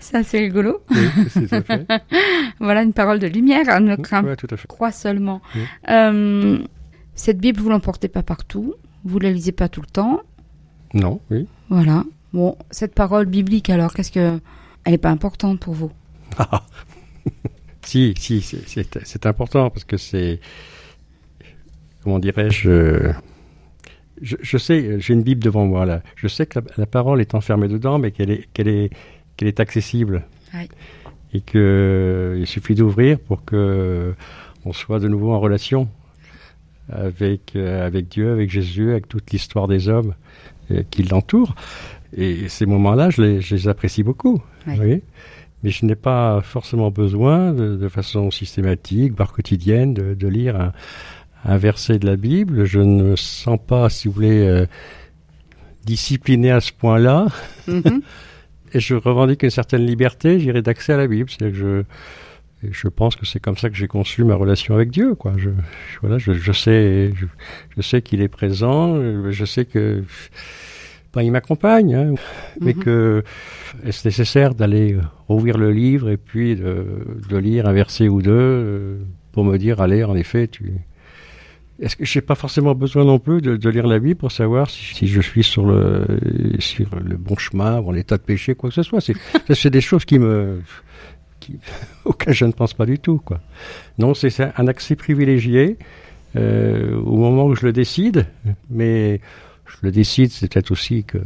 C'est 0.00 0.16
assez 0.16 0.38
rigolo. 0.38 0.80
Oui, 0.90 0.96
c'est 1.30 1.48
tout 1.48 1.54
à 1.54 1.62
fait. 1.62 1.86
voilà 2.60 2.82
une 2.82 2.92
parole 2.92 3.18
de 3.20 3.26
lumière. 3.28 3.64
hein, 3.68 3.80
Ne 3.80 3.94
crains 3.96 4.24
Ouais, 4.24 4.34
tout 4.36 4.46
à 4.50 4.56
fait. 4.56 4.66
crois 4.66 4.90
seulement. 4.92 5.40
Oui. 5.54 5.60
Euh, 5.88 6.58
cette 7.14 7.38
Bible, 7.38 7.60
vous 7.60 7.70
l'emportez 7.70 8.08
pas 8.08 8.22
partout. 8.22 8.74
Vous 9.04 9.18
la 9.20 9.30
lisez 9.30 9.52
pas 9.52 9.68
tout 9.68 9.80
le 9.80 9.86
temps. 9.86 10.20
Non, 10.94 11.20
oui. 11.30 11.46
Voilà. 11.70 12.04
Bon, 12.32 12.56
cette 12.70 12.94
parole 12.94 13.26
biblique, 13.26 13.70
alors, 13.70 13.94
qu'est-ce 13.94 14.12
que. 14.12 14.40
Elle 14.84 14.94
est 14.94 14.98
pas 14.98 15.10
importante 15.10 15.58
pour 15.58 15.74
vous? 15.74 15.90
Ah. 16.38 16.62
si, 17.82 18.14
si, 18.16 18.40
c'est- 18.40 19.26
important 19.26 19.70
parce 19.70 19.84
que 19.84 19.96
c'est. 19.96 20.40
Comment 22.02 22.18
dirais-je 22.18 23.12
je, 24.22 24.36
je 24.40 24.56
sais, 24.58 24.98
j'ai 25.00 25.12
une 25.12 25.22
Bible 25.22 25.42
devant 25.42 25.66
moi 25.66 25.84
là. 25.84 26.02
Je 26.14 26.28
sais 26.28 26.46
que 26.46 26.60
la, 26.60 26.64
la 26.78 26.86
parole 26.86 27.20
est 27.20 27.34
enfermée 27.34 27.68
dedans, 27.68 27.98
mais 27.98 28.12
qu'elle 28.12 28.30
est, 28.30 28.48
qu'elle 28.54 28.68
est, 28.68 28.90
qu'elle 29.36 29.48
est 29.48 29.60
accessible. 29.60 30.24
Oui. 30.54 30.68
Et 31.34 31.40
que 31.40 32.36
il 32.38 32.46
suffit 32.46 32.74
d'ouvrir 32.74 33.18
pour 33.18 33.44
que 33.44 34.14
on 34.64 34.72
soit 34.72 35.00
de 35.00 35.08
nouveau 35.08 35.32
en 35.32 35.40
relation 35.40 35.88
avec, 36.88 37.56
avec 37.56 38.08
Dieu, 38.08 38.32
avec 38.32 38.50
Jésus, 38.50 38.90
avec 38.92 39.08
toute 39.08 39.30
l'histoire 39.32 39.68
des 39.68 39.88
hommes 39.88 40.14
euh, 40.70 40.82
qui 40.90 41.02
l'entourent. 41.02 41.54
Et 42.16 42.48
ces 42.48 42.66
moments-là, 42.66 43.10
je 43.10 43.22
les, 43.22 43.40
je 43.40 43.54
les 43.54 43.68
apprécie 43.68 44.02
beaucoup. 44.02 44.42
Oui. 44.66 44.72
vous 44.72 44.76
voyez 44.76 45.02
mais 45.62 45.70
je 45.70 45.86
n'ai 45.86 45.96
pas 45.96 46.42
forcément 46.42 46.90
besoin, 46.90 47.52
de, 47.52 47.76
de 47.76 47.88
façon 47.88 48.30
systématique, 48.30 49.14
voire 49.16 49.32
quotidienne, 49.32 49.94
de, 49.94 50.14
de 50.14 50.28
lire 50.28 50.54
un, 50.60 50.72
un 51.44 51.56
verset 51.56 51.98
de 51.98 52.06
la 52.06 52.16
Bible. 52.16 52.66
Je 52.66 52.78
ne 52.78 53.02
me 53.02 53.16
sens 53.16 53.58
pas, 53.66 53.88
si 53.88 54.06
vous 54.06 54.14
voulez, 54.14 54.46
euh, 54.46 54.66
discipliné 55.84 56.50
à 56.50 56.60
ce 56.60 56.72
point-là. 56.72 57.26
Mhm. 57.66 58.02
Et 58.72 58.80
je 58.80 58.94
revendique 58.94 59.42
une 59.44 59.50
certaine 59.50 59.86
liberté, 59.86 60.38
j'irai 60.40 60.60
d'accès 60.60 60.92
à 60.92 60.98
la 60.98 61.06
Bible. 61.06 61.30
C'est-à-dire 61.30 61.58
que 61.58 61.84
je, 62.62 62.68
je 62.70 62.88
pense 62.88 63.16
que 63.16 63.24
c'est 63.24 63.40
comme 63.40 63.56
ça 63.56 63.70
que 63.70 63.76
j'ai 63.76 63.88
conçu 63.88 64.24
ma 64.24 64.34
relation 64.34 64.74
avec 64.74 64.90
Dieu. 64.90 65.14
Quoi. 65.14 65.32
Je, 65.36 65.50
je- 65.50 65.98
voilà, 66.02 66.18
je, 66.18 66.32
je 66.32 66.52
sais, 66.52 67.12
je, 67.16 67.26
je 67.76 67.82
sais 67.82 68.02
qu'il 68.02 68.20
est 68.20 68.28
présent. 68.28 69.00
Je 69.30 69.44
sais 69.44 69.64
que 69.64 70.02
ben, 71.16 71.22
il 71.22 71.32
m'accompagne, 71.32 71.94
hein, 71.94 72.14
mais 72.60 72.74
Mhm. 72.74 72.82
que 72.84 73.24
est-ce 73.84 74.06
nécessaire 74.06 74.54
d'aller 74.54 74.92
euh, 74.94 75.00
rouvrir 75.28 75.58
le 75.58 75.72
livre 75.72 76.10
et 76.10 76.16
puis 76.18 76.54
de, 76.56 76.86
de 77.28 77.36
lire 77.38 77.66
un 77.66 77.72
verset 77.72 78.06
ou 78.08 78.22
deux 78.22 78.30
euh, 78.32 78.98
pour 79.32 79.44
me 79.44 79.56
dire, 79.58 79.80
allez, 79.80 80.04
en 80.04 80.14
effet, 80.14 80.46
tu. 80.46 80.72
Est-ce 81.80 81.96
que 81.96 82.04
j'ai 82.06 82.22
pas 82.22 82.34
forcément 82.34 82.74
besoin 82.74 83.04
non 83.04 83.18
plus 83.18 83.42
de, 83.42 83.56
de 83.56 83.68
lire 83.70 83.86
la 83.86 83.98
Bible 83.98 84.16
pour 84.18 84.32
savoir 84.32 84.70
si, 84.70 84.94
si 84.94 85.06
je 85.08 85.20
suis 85.20 85.42
sur 85.42 85.66
le 85.66 86.06
sur 86.58 86.86
le 87.02 87.16
bon 87.16 87.36
chemin 87.36 87.80
en 87.80 87.94
état 87.94 88.16
de 88.16 88.22
péché, 88.22 88.54
quoi 88.54 88.70
que 88.70 88.74
ce 88.74 88.82
soit? 88.82 89.00
C'est 89.00 89.70
des 89.70 89.80
choses 89.82 90.04
qui 90.06 90.18
me 90.18 90.60
qui, 91.40 91.58
auxquelles 92.06 92.32
je 92.34 92.46
ne 92.46 92.52
pense 92.52 92.72
pas 92.72 92.86
du 92.86 92.98
tout, 92.98 93.20
quoi. 93.24 93.40
Non, 93.98 94.14
c'est 94.14 94.32
un 94.56 94.66
accès 94.68 94.96
privilégié 94.96 95.76
euh, 96.36 96.96
au 96.96 97.16
moment 97.16 97.44
où 97.46 97.54
je 97.54 97.66
le 97.66 97.72
décide, 97.72 98.26
mais 98.70 99.20
je 99.66 99.76
le 99.82 99.90
décide, 99.90 100.30
c'est 100.30 100.52
peut-être 100.52 100.70
aussi 100.70 101.04
que 101.04 101.18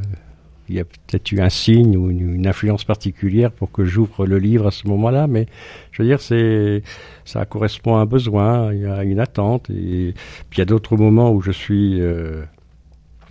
il 0.69 0.77
y 0.77 0.81
a 0.81 0.85
peut-être 0.85 1.33
eu 1.33 1.41
un 1.41 1.49
signe 1.49 1.97
ou 1.97 2.11
une, 2.13 2.37
une 2.37 2.47
influence 2.47 2.85
particulière 2.85 3.51
pour 3.51 3.73
que 3.73 3.85
j'ouvre 3.85 4.25
le 4.25 4.39
livre 4.39 4.69
à 4.69 4.71
ce 4.71 4.87
moment-là, 4.87 5.27
mais 5.27 5.47
je 5.91 6.01
veux 6.01 6.09
dire, 6.09 6.21
c'est 6.21 6.85
ça 7.25 7.45
correspond 7.45 7.97
à 7.97 8.01
un 8.03 8.07
besoin, 8.07 8.73
il 8.73 8.83
y 8.83 8.87
a 8.87 9.03
une 9.03 9.19
attente, 9.19 9.69
et 9.69 10.15
puis 10.49 10.57
il 10.57 10.59
y 10.59 10.63
a 10.63 10.67
d'autres 10.67 10.97
moments 10.97 11.33
où 11.33 11.41
je 11.41 11.51
suis 11.51 12.01
euh, 12.01 12.45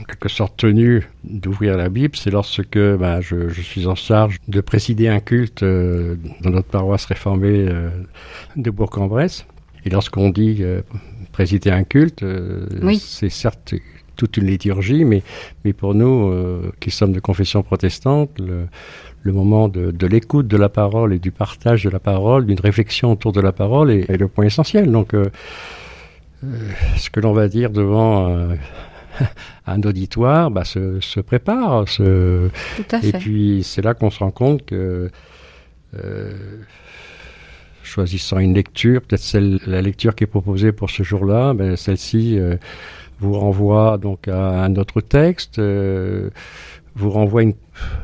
en 0.01 0.03
quelque 0.03 0.27
sorte 0.27 0.57
tenu 0.57 1.07
d'ouvrir 1.23 1.77
la 1.77 1.87
Bible, 1.87 2.17
c'est 2.17 2.29
lorsque 2.29 2.77
ben, 2.77 3.21
je, 3.21 3.47
je 3.47 3.61
suis 3.61 3.87
en 3.87 3.95
charge 3.95 4.35
de 4.49 4.59
présider 4.59 5.07
un 5.07 5.21
culte 5.21 5.63
euh, 5.63 6.17
dans 6.41 6.49
notre 6.49 6.67
paroisse 6.67 7.05
réformée 7.05 7.67
euh, 7.69 7.89
de 8.57 8.69
Bourg-en-Bresse, 8.69 9.45
et 9.85 9.89
lorsqu'on 9.89 10.29
dit 10.29 10.57
euh, 10.59 10.81
présider 11.31 11.71
un 11.71 11.85
culte, 11.85 12.25
Oui. 12.81 12.97
c'est 12.99 13.29
certes 13.29 13.75
toute 14.19 14.35
une 14.35 14.47
liturgie, 14.47 15.05
mais, 15.05 15.23
mais 15.63 15.71
pour 15.71 15.95
nous, 15.95 16.29
euh, 16.29 16.71
qui 16.81 16.91
sommes 16.91 17.13
de 17.13 17.21
confession 17.21 17.63
protestante, 17.63 18.31
le, 18.37 18.67
le 19.23 19.31
moment 19.31 19.69
de, 19.69 19.91
de 19.91 20.07
l'écoute 20.07 20.47
de 20.47 20.57
la 20.57 20.67
parole 20.67 21.13
et 21.13 21.19
du 21.19 21.31
partage 21.31 21.85
de 21.85 21.89
la 21.89 21.99
parole, 21.99 22.45
d'une 22.45 22.59
réflexion 22.59 23.13
autour 23.13 23.31
de 23.31 23.39
la 23.39 23.53
parole 23.53 23.91
est, 23.91 24.09
est 24.09 24.17
le 24.17 24.27
point 24.27 24.45
essentiel. 24.45 24.91
Donc, 24.91 25.13
euh, 25.13 25.23
euh, 26.43 26.47
ce 26.97 27.09
que 27.09 27.21
l'on 27.21 27.31
va 27.31 27.47
dire 27.47 27.69
devant 27.69 28.29
euh, 28.29 28.55
un 29.67 29.81
auditoire 29.83 30.51
bah, 30.51 30.65
se, 30.65 30.99
se 30.99 31.21
prépare. 31.21 31.87
Se, 31.87 32.49
Tout 32.75 32.83
à 32.91 32.97
et 32.97 33.11
fait. 33.11 33.17
puis, 33.19 33.61
c'est 33.63 33.81
là 33.81 33.93
qu'on 33.93 34.09
se 34.09 34.19
rend 34.19 34.31
compte 34.31 34.65
que, 34.65 35.09
euh, 35.95 36.33
choisissant 37.83 38.39
une 38.39 38.53
lecture, 38.53 39.01
peut-être 39.01 39.21
celle, 39.21 39.59
la 39.65 39.81
lecture 39.81 40.13
qui 40.13 40.25
est 40.25 40.27
proposée 40.27 40.73
pour 40.73 40.89
ce 40.89 41.03
jour-là, 41.03 41.53
ben, 41.53 41.77
celle-ci 41.77 42.37
vous 43.19 43.33
renvoie 43.33 43.97
donc 43.97 44.27
à 44.27 44.63
un 44.63 44.75
autre 44.75 45.01
texte, 45.01 45.59
euh, 45.59 46.29
vous 46.95 47.09
renvoie 47.11 47.43
une, 47.43 47.53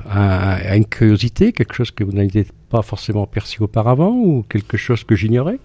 à, 0.09 0.53
à 0.55 0.75
une 0.75 0.85
curiosité, 0.85 1.51
quelque 1.53 1.73
chose 1.73 1.91
que 1.91 2.03
vous 2.03 2.11
n'aviez 2.11 2.45
pas 2.69 2.81
forcément 2.81 3.25
perçu 3.25 3.61
auparavant, 3.63 4.11
ou 4.11 4.43
quelque 4.49 4.77
chose 4.77 5.03
que 5.03 5.15
j'ignorais, 5.15 5.59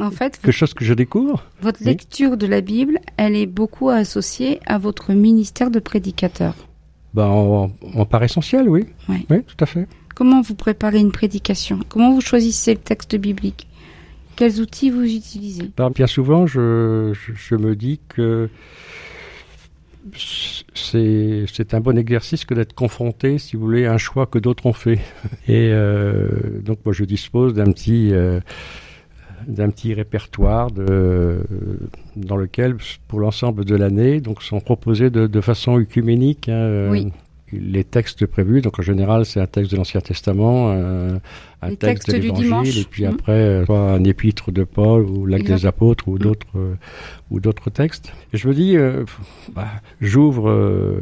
En 0.00 0.10
fait, 0.10 0.38
quelque 0.40 0.52
chose 0.52 0.74
que 0.74 0.84
je 0.84 0.94
découvre? 0.94 1.44
votre 1.62 1.80
Oui. 1.80 1.86
lecture 1.86 2.36
de 2.36 2.46
la 2.46 2.60
Bible, 2.60 2.98
elle 3.16 3.34
est 3.36 3.46
beaucoup 3.46 3.88
associée 3.90 4.60
à 4.66 4.78
votre 4.78 5.12
ministère 5.12 5.70
de 5.70 5.78
prédicateur. 5.78 6.54
Ben, 7.14 7.26
en, 7.26 7.70
en 7.94 8.04
part 8.04 8.22
essentiel, 8.24 8.68
oui. 8.68 8.84
Oui, 9.08 9.24
tout 9.28 9.56
à 9.60 9.66
fait. 9.66 9.86
Comment 10.14 10.40
vous 10.42 10.54
préparez 10.54 10.98
une 10.98 11.12
prédication? 11.12 11.78
Comment 11.88 12.12
vous 12.12 12.20
choisissez 12.20 12.72
le 12.74 12.80
texte 12.80 13.16
biblique? 13.16 13.66
Quels 14.34 14.60
outils 14.60 14.90
vous 14.90 15.02
utilisez? 15.04 15.70
Ben, 15.78 15.88
bien 15.90 16.06
souvent, 16.06 16.46
je, 16.46 17.12
je, 17.14 17.32
je 17.34 17.54
me 17.54 17.74
dis 17.74 18.00
que 18.08 18.50
c'est 20.14 21.44
c'est 21.52 21.74
un 21.74 21.80
bon 21.80 21.98
exercice 21.98 22.44
que 22.44 22.54
d'être 22.54 22.74
confronté, 22.74 23.38
si 23.38 23.56
vous 23.56 23.62
voulez, 23.62 23.86
à 23.86 23.92
un 23.92 23.98
choix 23.98 24.26
que 24.26 24.38
d'autres 24.38 24.66
ont 24.66 24.72
fait. 24.72 24.98
Et 25.48 25.70
euh, 25.72 26.28
donc, 26.62 26.78
moi, 26.84 26.92
je 26.92 27.04
dispose 27.04 27.54
d'un 27.54 27.72
petit 27.72 28.10
euh, 28.12 28.40
d'un 29.46 29.70
petit 29.70 29.94
répertoire 29.94 30.70
de, 30.70 31.40
dans 32.16 32.36
lequel, 32.36 32.76
pour 33.06 33.20
l'ensemble 33.20 33.64
de 33.64 33.76
l'année, 33.76 34.20
donc 34.20 34.42
sont 34.42 34.60
proposés 34.60 35.10
de, 35.10 35.26
de 35.26 35.40
façon 35.40 35.78
œcuménique 35.78 36.48
hein, 36.48 36.54
euh, 36.54 36.90
Oui. 36.90 37.12
Les 37.52 37.84
textes 37.84 38.26
prévus. 38.26 38.60
Donc 38.60 38.78
en 38.78 38.82
général, 38.82 39.24
c'est 39.24 39.40
un 39.40 39.46
texte 39.46 39.70
de 39.72 39.76
l'Ancien 39.76 40.00
Testament, 40.00 40.72
euh, 40.72 41.18
un 41.62 41.68
Les 41.68 41.76
texte 41.76 42.10
de 42.10 42.16
l'Évangile, 42.16 42.78
et 42.78 42.84
puis 42.84 43.04
Mhm. 43.04 43.14
après, 43.14 43.32
euh, 43.32 43.64
soit 43.66 43.78
un 43.92 44.02
épître 44.04 44.50
de 44.52 44.64
Paul 44.64 45.04
ou 45.04 45.26
l'acte 45.26 45.46
des 45.46 45.64
apôtres 45.66 46.08
ou 46.08 46.12
Mhm. 46.14 46.18
d'autres 46.18 46.46
euh, 46.56 46.74
ou 47.30 47.40
d'autres 47.40 47.70
textes. 47.70 48.12
Et 48.32 48.36
je 48.36 48.48
me 48.48 48.54
dis, 48.54 48.76
bah, 49.54 49.66
j'ouvre 50.00 51.00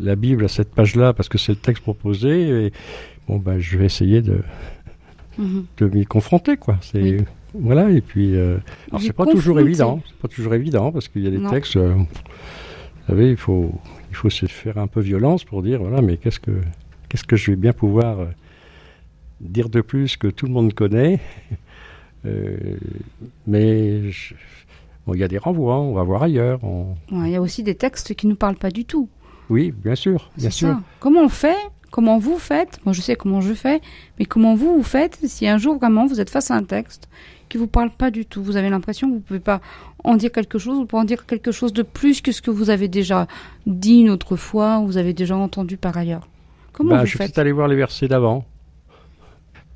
la 0.00 0.16
Bible 0.16 0.44
à 0.44 0.48
cette 0.48 0.74
page-là 0.74 1.12
parce 1.12 1.28
que 1.28 1.38
c'est 1.38 1.52
le 1.52 1.58
texte 1.58 1.82
proposé. 1.82 2.66
Et 2.66 2.72
bon, 3.28 3.38
bah, 3.38 3.58
je 3.58 3.78
vais 3.78 3.86
essayer 3.86 4.22
de 4.22 4.40
Mhm. 5.38 5.64
de 5.78 5.86
m'y 5.88 6.04
confronter 6.06 6.56
quoi 6.56 6.78
c'est 6.80 7.02
Oui. 7.02 7.16
voilà 7.54 7.90
et 7.90 8.00
puis 8.00 8.36
alors 8.38 9.00
c'est 9.00 9.12
pas 9.12 9.26
toujours 9.26 9.58
évident 9.58 10.00
c'est 10.06 10.16
pas 10.18 10.28
toujours 10.28 10.54
évident 10.54 10.92
parce 10.92 11.08
qu'il 11.08 11.24
y 11.24 11.26
a 11.26 11.30
des 11.30 11.38
Non. 11.38 11.50
textes 11.50 11.76
vous 11.76 12.06
savez 13.08 13.30
il 13.30 13.36
faut 13.36 13.74
il 14.14 14.16
faut 14.16 14.30
se 14.30 14.46
faire 14.46 14.78
un 14.78 14.86
peu 14.86 15.00
violence 15.00 15.42
pour 15.44 15.60
dire 15.62 15.80
voilà 15.82 16.00
mais 16.00 16.16
qu'est-ce 16.18 16.38
que 16.38 16.52
qu'est-ce 17.08 17.24
que 17.24 17.34
je 17.36 17.50
vais 17.50 17.56
bien 17.56 17.72
pouvoir 17.72 18.20
euh, 18.20 18.26
dire 19.40 19.68
de 19.68 19.80
plus 19.80 20.16
que 20.16 20.28
tout 20.28 20.46
le 20.46 20.52
monde 20.52 20.72
connaît? 20.72 21.18
Euh, 22.26 22.56
mais 23.46 24.10
je- 24.10 24.34
bon 25.06 25.12
il 25.14 25.20
y 25.20 25.24
a 25.24 25.28
des 25.28 25.36
renvois 25.36 25.78
on 25.78 25.92
va 25.92 26.02
voir 26.04 26.22
ailleurs 26.22 26.62
on- 26.64 26.94
Ouais, 27.12 27.26
Il 27.28 27.32
y 27.32 27.36
a 27.36 27.40
aussi 27.42 27.62
des 27.62 27.74
textes 27.74 28.14
qui 28.14 28.26
ne 28.26 28.30
nous 28.32 28.36
parlent 28.36 28.56
pas 28.56 28.70
du 28.70 28.84
tout. 28.86 29.08
oui 29.50 29.72
bien 29.84 29.94
sûr 29.94 30.30
bien 30.38 30.48
sûr 30.50 30.68
ça. 30.68 30.80
Comment 31.00 31.20
on 31.22 31.28
fait? 31.28 31.56
Comment 31.90 32.18
vous 32.18 32.38
faites? 32.38 32.80
Moi, 32.84 32.92
je 32.92 33.00
sais 33.00 33.14
comment 33.14 33.40
je 33.40 33.52
fais, 33.54 33.80
mais 34.18 34.24
comment 34.24 34.54
vous 34.56 34.74
vous 34.78 34.82
faites 34.82 35.16
si 35.26 35.46
un 35.46 35.58
jour 35.58 35.76
vraiment 35.78 36.06
vous 36.06 36.18
êtes 36.20 36.30
face 36.30 36.50
à 36.50 36.54
un 36.56 36.64
texte 36.64 37.08
qui 37.54 37.58
vous 37.58 37.68
parle 37.68 37.90
pas 37.90 38.10
du 38.10 38.26
tout 38.26 38.42
Vous 38.42 38.56
avez 38.56 38.68
l'impression 38.68 39.08
que 39.08 39.14
vous 39.14 39.20
pouvez 39.20 39.38
pas 39.38 39.60
en 40.02 40.16
dire 40.16 40.32
quelque 40.32 40.58
chose, 40.58 40.76
vous 40.76 40.86
pouvez 40.86 41.02
en 41.02 41.04
dire 41.04 41.24
quelque 41.24 41.52
chose 41.52 41.72
de 41.72 41.84
plus 41.84 42.20
que 42.20 42.32
ce 42.32 42.42
que 42.42 42.50
vous 42.50 42.68
avez 42.68 42.88
déjà 42.88 43.28
dit 43.64 44.00
une 44.00 44.10
autre 44.10 44.34
fois, 44.34 44.80
ou 44.80 44.86
vous 44.86 44.96
avez 44.96 45.12
déjà 45.12 45.36
entendu 45.36 45.76
par 45.76 45.96
ailleurs. 45.96 46.26
Comment 46.72 46.90
Bah, 46.90 47.00
vous 47.02 47.06
je 47.06 47.12
faites 47.12 47.28
peut-être 47.28 47.38
aller 47.38 47.52
voir 47.52 47.68
les 47.68 47.76
versets 47.76 48.08
d'avant. 48.08 48.44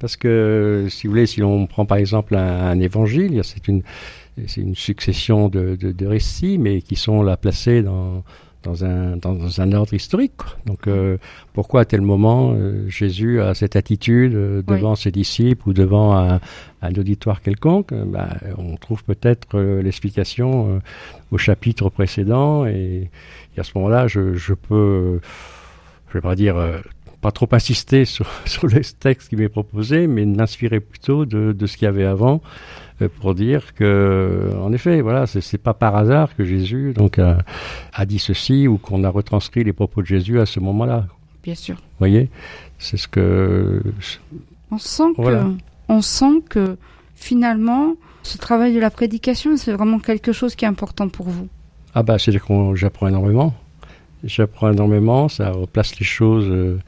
Parce 0.01 0.17
que, 0.17 0.89
si 0.91 1.07
vous 1.07 1.13
voulez, 1.13 1.27
si 1.27 1.39
l'on 1.39 1.69
prend 1.69 1.87
par 1.87 1.99
exemple 1.99 2.35
un, 2.35 2.69
un 2.69 2.81
évangile, 2.81 3.41
c'est 3.45 3.69
une, 3.69 3.83
une 4.57 4.75
succession 4.75 5.49
de, 5.49 5.77
de, 5.77 5.93
de 5.93 6.07
récits, 6.07 6.59
mais 6.59 6.83
qui 6.83 6.97
sont 6.97 7.23
là 7.23 7.37
placés 7.37 7.85
dans, 7.85 8.25
dans 8.69 8.85
un, 8.85 9.17
dans 9.17 9.61
un 9.61 9.73
ordre 9.73 9.95
historique. 9.95 10.43
Donc 10.67 10.87
euh, 10.87 11.17
pourquoi 11.55 11.81
à 11.83 11.85
tel 11.85 12.03
moment 12.03 12.53
euh, 12.53 12.87
Jésus 12.89 13.41
a 13.41 13.55
cette 13.55 13.77
attitude 13.77 14.35
euh, 14.35 14.63
devant 14.63 14.95
ses 14.95 15.11
disciples 15.11 15.71
ou 15.71 15.73
devant 15.73 16.17
un, 16.17 16.41
un 16.83 16.93
auditoire 16.93 17.41
quelconque? 17.41 17.95
Bah, 17.95 18.29
On 18.59 18.77
trouve 18.77 19.03
peut-être 19.05 19.59
l'explication 19.59 20.81
au 21.31 21.39
chapitre 21.39 21.89
précédent 21.89 22.67
et, 22.67 23.11
et 23.57 23.61
à 23.61 23.65
ce 23.65 23.73
moment-là, 23.77 24.07
je, 24.07 24.35
je, 24.35 24.55
peux, 24.55 25.21
je 26.09 26.13
vais 26.15 26.21
pas 26.21 26.37
dire 26.37 26.57
pas 27.21 27.33
trop 27.33 27.49
insister 27.53 28.05
sur, 28.05 28.27
sur 28.45 28.67
le 28.67 28.81
texte 28.81 29.29
qui 29.29 29.37
m'est 29.37 29.49
proposé, 29.49 30.07
mais 30.07 30.25
m'inspirer 30.25 30.81
plutôt 30.81 31.27
de, 31.27 31.53
de 31.53 31.67
ce 31.67 31.77
qu'il 31.77 31.87
y 31.87 31.89
avait 31.89 32.05
avant 32.05 32.41
euh, 33.03 33.09
pour 33.21 33.35
dire 33.35 33.75
que, 33.75 34.51
en 34.61 34.73
effet, 34.73 35.01
voilà, 35.01 35.27
c'est 35.27 35.59
pas 35.59 35.75
par 35.75 35.97
hasard 35.97 36.35
que 36.37 36.45
Jésus 36.45 36.93
donc 36.95 37.19
a, 37.19 37.39
a 37.93 38.07
dit 38.07 38.19
ceci 38.19 38.69
ou 38.69 38.79
qu'on 38.79 39.05
a 39.05 39.09
retranscrit 39.09 39.65
les 39.65 39.73
propos 39.73 40.03
de 40.03 40.07
Jésus 40.07 40.41
à 40.41 40.47
ce 40.47 40.61
moment-là. 40.61 41.07
Bien 41.43 41.55
sûr. 41.55 41.77
Vous 41.77 41.99
voyez, 42.01 42.31
c'est 42.79 42.97
ce 42.97 43.09
que. 43.09 43.83
On 44.71 44.79
sent 44.79 45.15
que, 45.17 45.53
on 45.89 46.03
sent 46.03 46.43
que 46.49 46.77
finalement, 47.15 47.95
ce 48.23 48.39
travail 48.39 48.75
de 48.75 48.81
la 48.81 48.91
prédication, 48.91 49.57
c'est 49.57 49.73
vraiment 49.73 49.99
quelque 49.99 50.33
chose 50.33 50.55
qui 50.55 50.65
est 50.65 50.69
important 50.69 51.09
pour 51.09 51.29
vous. 51.29 51.49
Ah 51.95 52.03
bah, 52.03 52.19
c'est-à-dire 52.19 52.45
que 52.45 52.75
j'apprends 52.75 53.09
énormément. 53.09 53.55
J'apprends 54.25 54.73
énormément, 54.73 55.29
ça 55.29 55.51
replace 55.51 55.99
les 55.99 56.05
choses 56.05 56.49
euh, 56.49 56.79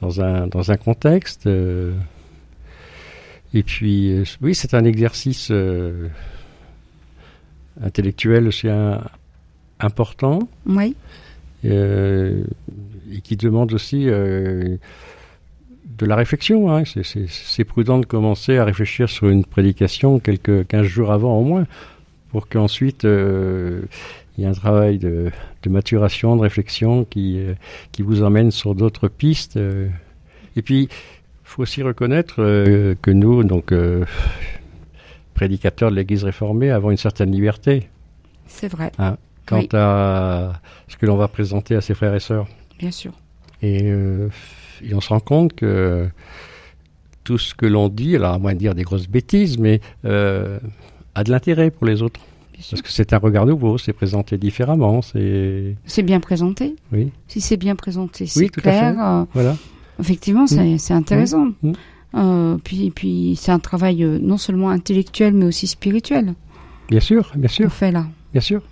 dans 0.00 0.20
un 0.20 0.46
dans 0.46 0.70
un 0.70 0.76
contexte. 0.76 1.46
Euh, 1.46 1.92
et 3.54 3.62
puis, 3.62 4.12
euh, 4.12 4.24
oui, 4.42 4.54
c'est 4.54 4.74
un 4.74 4.84
exercice 4.84 5.50
intellectuel 7.80 8.48
aussi 8.48 8.68
important. 9.80 10.40
Oui. 10.66 10.94
Euh, 11.64 12.44
et 13.10 13.20
qui 13.22 13.36
demande 13.36 13.72
aussi 13.72 14.04
de 14.04 14.78
la 16.00 16.16
réflexion. 16.16 16.70
Hein. 16.70 16.82
C'est 16.84 17.64
prudent 17.64 17.98
de 17.98 18.04
commencer 18.04 18.58
à 18.58 18.64
réfléchir 18.64 19.08
sur 19.08 19.28
une 19.28 19.44
prédication 19.44 20.18
quelques 20.18 20.66
15 20.66 20.84
jours 20.84 21.12
avant 21.12 21.38
au 21.38 21.44
moins, 21.44 21.66
pour 22.30 22.48
qu'ensuite 22.48 23.06
il 24.36 24.42
y 24.42 24.44
ait 24.44 24.50
un 24.50 24.52
travail 24.52 24.98
de, 24.98 25.30
de, 25.62 25.70
maturation, 25.70 26.36
de 26.36 26.42
réflexion 26.42 27.04
qui, 27.04 27.40
qui 27.92 28.02
vous 28.02 28.22
emmène 28.22 28.50
sur 28.50 28.74
d'autres 28.74 29.08
pistes. 29.08 29.58
Et 30.56 30.62
puis, 30.62 30.88
faut 31.46 31.62
aussi 31.62 31.82
reconnaître 31.82 32.36
euh, 32.40 32.94
que 33.00 33.10
nous, 33.10 33.44
donc 33.44 33.72
euh, 33.72 34.04
prédicateurs 35.34 35.90
de 35.90 35.96
l'Église 35.96 36.24
réformée, 36.24 36.70
avons 36.70 36.90
une 36.90 36.96
certaine 36.96 37.30
liberté. 37.30 37.88
C'est 38.46 38.68
vrai. 38.68 38.90
Hein, 38.98 39.16
quant 39.46 39.64
à 39.72 40.60
ce 40.88 40.96
que 40.96 41.06
l'on 41.06 41.16
va 41.16 41.28
présenter 41.28 41.76
à 41.76 41.80
ses 41.80 41.94
frères 41.94 42.14
et 42.14 42.20
sœurs. 42.20 42.48
Bien 42.78 42.90
sûr. 42.90 43.12
Et, 43.62 43.82
euh, 43.84 44.28
et 44.82 44.92
on 44.92 45.00
se 45.00 45.08
rend 45.08 45.20
compte 45.20 45.54
que 45.54 46.08
tout 47.22 47.38
ce 47.38 47.54
que 47.54 47.66
l'on 47.66 47.88
dit, 47.88 48.16
alors 48.16 48.34
à 48.34 48.38
moins 48.38 48.54
de 48.54 48.58
dire 48.58 48.74
des 48.74 48.82
grosses 48.82 49.08
bêtises, 49.08 49.56
mais 49.56 49.80
a 50.02 51.24
de 51.24 51.30
l'intérêt 51.30 51.70
pour 51.70 51.86
les 51.86 52.02
autres. 52.02 52.20
Parce 52.70 52.82
que 52.82 52.90
c'est 52.90 53.12
un 53.12 53.18
regard 53.18 53.46
nouveau, 53.46 53.78
c'est 53.78 53.92
présenté 53.92 54.38
différemment. 54.38 55.00
C'est 55.02 56.02
bien 56.02 56.20
présenté. 56.20 56.76
Oui. 56.92 57.10
Si 57.28 57.40
c'est 57.40 57.56
bien 57.56 57.76
présenté, 57.76 58.26
c'est 58.26 58.48
clair. 58.48 59.26
Voilà. 59.32 59.56
Effectivement, 60.00 60.46
c'est 60.46 60.76
mm. 60.76 60.92
intéressant. 60.92 61.48
Mm. 61.62 61.72
Euh, 62.14 62.56
puis, 62.62 62.90
puis 62.90 63.36
c'est 63.38 63.52
un 63.52 63.58
travail 63.58 64.02
euh, 64.02 64.18
non 64.18 64.38
seulement 64.38 64.70
intellectuel, 64.70 65.34
mais 65.34 65.46
aussi 65.46 65.66
spirituel. 65.66 66.34
Bien 66.88 67.00
sûr, 67.00 67.32
bien 67.36 67.48
sûr. 67.48 67.66
On 67.66 67.70
fait 67.70 67.92
là. 67.92 68.06
Bien 68.32 68.40
sûr. 68.40 68.62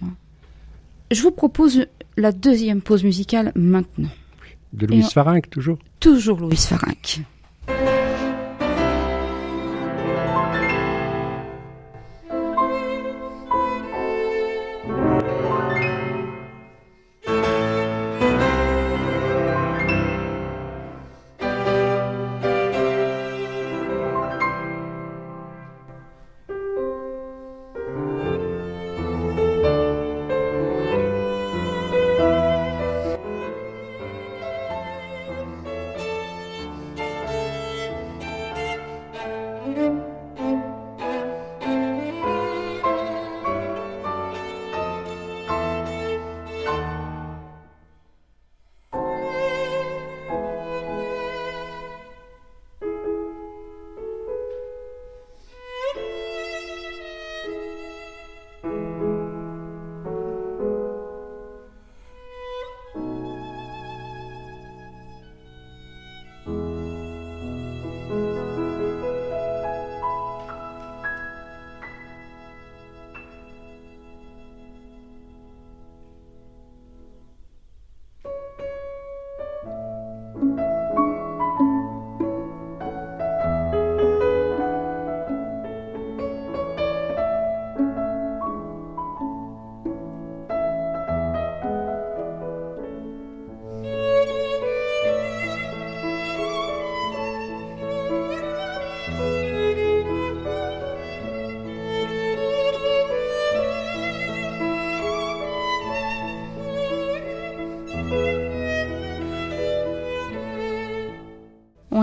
Je 1.10 1.20
vous 1.20 1.30
propose 1.30 1.86
la 2.16 2.32
deuxième 2.32 2.80
pause 2.80 3.04
musicale 3.04 3.52
maintenant. 3.54 4.08
De 4.72 4.86
Louis 4.86 5.02
Farinck, 5.02 5.50
toujours 5.50 5.78
Toujours 6.00 6.38
Louis 6.38 6.56
Farinck. 6.56 7.22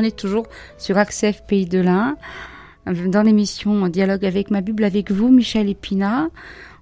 On 0.02 0.04
est 0.04 0.18
toujours 0.18 0.48
sur 0.80 0.98
AXF 0.98 1.44
Pays 1.48 1.68
de 1.68 1.80
l'Ain, 1.80 2.18
dans 2.88 3.22
l'émission 3.22 3.88
Dialogue 3.88 4.26
avec 4.26 4.50
ma 4.50 4.62
Bible 4.62 4.84
avec 4.84 5.12
vous, 5.12 5.30
Michel 5.30 5.70
Epina. 5.70 6.30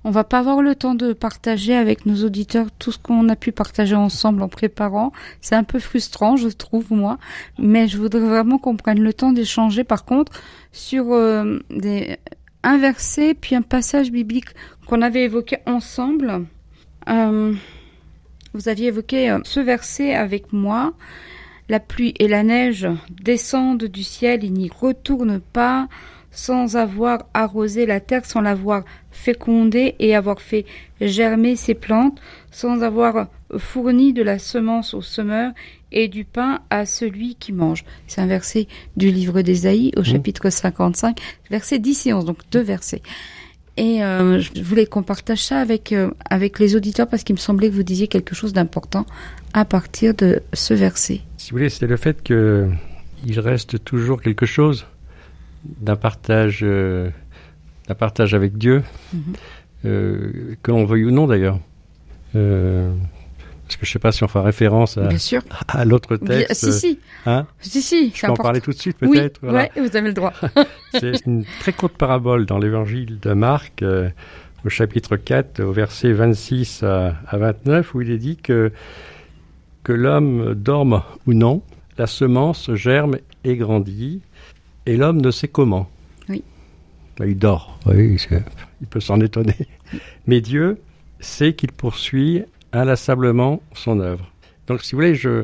On 0.06 0.12
va 0.12 0.24
pas 0.24 0.40
avoir 0.40 0.62
le 0.62 0.76
temps 0.76 0.96
de 0.96 1.12
partager 1.12 1.76
avec 1.76 2.06
nos 2.06 2.24
auditeurs 2.24 2.68
tout 2.80 2.94
ce 2.94 2.98
qu'on 2.98 3.28
a 3.28 3.36
pu 3.36 3.52
partager 3.52 3.96
ensemble 3.96 4.42
en 4.42 4.48
préparant. 4.48 5.12
C'est 5.42 5.56
un 5.56 5.66
peu 5.66 5.80
frustrant, 5.80 6.38
je 6.38 6.48
trouve, 6.48 6.94
moi. 6.94 7.18
Mais 7.58 7.90
je 7.90 7.98
voudrais 7.98 8.22
vraiment 8.22 8.58
qu'on 8.58 8.78
prenne 8.78 9.02
le 9.02 9.12
temps 9.12 9.34
d'échanger, 9.34 9.84
par 9.84 10.06
contre, 10.06 10.32
sur 10.72 11.12
euh, 11.12 11.60
des, 11.70 12.16
un 12.64 12.78
verset, 12.78 13.34
puis 13.34 13.56
un 13.56 13.62
passage 13.62 14.10
biblique 14.10 14.48
qu'on 14.88 15.02
avait 15.02 15.26
évoqué 15.26 15.58
ensemble. 15.66 16.46
Euh, 17.10 17.54
vous 18.54 18.70
aviez 18.70 18.88
évoqué 18.88 19.30
euh, 19.30 19.40
ce 19.44 19.60
verset 19.60 20.16
avec 20.16 20.54
moi. 20.54 20.94
La 21.70 21.80
pluie 21.80 22.16
et 22.20 22.28
la 22.28 22.44
neige 22.44 22.88
descendent 23.22 23.86
du 23.86 24.04
ciel 24.04 24.44
et 24.44 24.50
n'y 24.50 24.70
retournent 24.70 25.40
pas 25.40 25.88
sans 26.32 26.76
avoir 26.76 27.26
arrosé 27.34 27.86
la 27.86 28.00
terre, 28.00 28.26
sans 28.26 28.42
l'avoir 28.42 28.84
fécondée 29.12 29.96
et 30.00 30.16
avoir 30.16 30.42
fait 30.42 30.66
germer 31.02 31.56
ses 31.56 31.74
plantes, 31.74 32.20
sans 32.52 32.82
avoir 32.82 33.28
fourni 33.58 34.14
de 34.14 34.22
la 34.22 34.40
semence 34.40 34.94
au 34.94 35.02
semeur 35.02 35.52
et 35.92 36.08
du 36.08 36.26
pain 36.26 36.62
à 36.70 36.86
celui 36.86 37.36
qui 37.36 37.52
mange. 37.52 37.84
C'est 38.08 38.22
un 38.22 38.28
verset 38.28 38.68
du 38.96 39.12
livre 39.12 39.42
d'Ésaïe 39.42 39.92
au 39.96 40.02
mmh. 40.02 40.06
chapitre 40.06 40.50
55, 40.50 41.20
verset 41.50 41.80
10 41.80 42.08
et 42.08 42.14
11, 42.14 42.26
donc 42.26 42.38
deux 42.52 42.62
versets. 42.62 43.02
Et 43.80 44.04
euh, 44.04 44.42
je 44.42 44.62
voulais 44.62 44.86
qu'on 44.86 45.04
partage 45.04 45.46
ça 45.46 45.62
avec, 45.62 45.94
euh, 45.94 46.12
avec 46.30 46.60
les 46.60 46.76
auditeurs 46.76 47.08
parce 47.08 47.24
qu'il 47.24 47.34
me 47.34 47.40
semblait 47.40 47.70
que 47.70 47.76
vous 47.76 47.84
disiez 47.84 48.10
quelque 48.10 48.36
chose 48.36 48.52
d'important 48.52 49.06
à 49.54 49.64
partir 49.64 50.14
de 50.14 50.42
ce 50.52 50.74
verset. 50.74 51.22
Si 51.38 51.52
vous 51.52 51.58
voulez, 51.58 51.70
c'est 51.70 51.88
le 51.88 51.96
fait 51.96 52.22
qu'il 52.22 53.40
reste 53.40 53.82
toujours 53.86 54.22
quelque 54.22 54.46
chose 54.46 54.86
d'un 55.64 55.96
partage, 55.96 56.60
euh, 56.62 57.10
d'un 57.88 57.96
partage 57.96 58.34
avec 58.34 58.58
Dieu, 58.58 58.84
euh, 59.86 60.56
que 60.62 60.72
l'on 60.72 60.84
veuille 60.84 61.06
ou 61.06 61.12
non 61.12 61.26
d'ailleurs. 61.26 61.58
Euh, 63.70 63.74
Parce 63.74 63.78
que 63.78 63.86
je 63.86 63.90
ne 63.90 63.94
sais 63.94 64.00
pas 64.00 64.12
si 64.12 64.24
on 64.24 64.28
fera 64.28 64.44
référence 64.44 64.98
à, 64.98 65.10
à 65.68 65.86
l'autre 65.86 66.18
texte. 66.18 66.54
si, 66.54 66.74
si. 66.74 67.00
Hein 67.26 67.46
si, 67.60 67.82
si. 67.82 68.12
Je 68.16 68.26
peux 68.26 68.32
en 68.32 68.36
parler 68.36 68.62
tout 68.62 68.72
de 68.72 68.78
suite, 68.78 68.98
peut-être. 68.98 69.40
Oui, 69.44 69.52
ouais, 69.52 69.72
vous 69.78 69.96
avez 69.96 70.08
le 70.08 70.14
droit. 70.14 70.34
C'est 71.00 71.26
une 71.26 71.46
très 71.60 71.74
courte 71.74 71.96
parabole 71.98 72.46
dans 72.46 72.58
l'évangile 72.58 73.20
de 73.20 73.34
Marc, 73.34 73.84
euh, 73.84 74.10
au 74.66 74.70
chapitre 74.70 75.16
4, 75.18 75.62
au 75.62 75.72
verset 75.72 76.12
26 76.12 76.84
à, 76.84 77.16
à 77.28 77.38
29, 77.38 77.94
où 77.94 78.02
il 78.02 78.12
est 78.12 78.18
dit 78.18 78.38
que, 78.38 78.72
que 79.84 79.94
l'homme 79.94 80.56
dorme 80.56 81.04
ou 81.28 81.34
non, 81.34 81.62
la 81.98 82.08
semence 82.08 82.74
germe 82.74 83.18
et 83.44 83.56
grandit, 83.56 84.22
et 84.86 84.98
l'homme 84.98 85.22
ne 85.22 85.32
sait 85.32 85.48
comment. 85.48 85.90
Oui. 86.28 86.44
Ben, 87.18 87.28
il 87.28 87.38
dort, 87.38 87.80
oui, 87.86 88.18
il 88.82 88.88
peut 88.88 89.00
s'en 89.00 89.20
étonner. 89.22 89.56
Mais 90.26 90.42
Dieu 90.42 90.80
sait 91.20 91.54
qu'il 91.54 91.72
poursuit 91.72 92.44
inlassablement 92.74 93.62
son 93.74 94.00
œuvre. 94.00 94.32
Donc, 94.68 94.84
si 94.84 94.92
vous 94.92 94.98
voulez, 94.98 95.16
je 95.16 95.44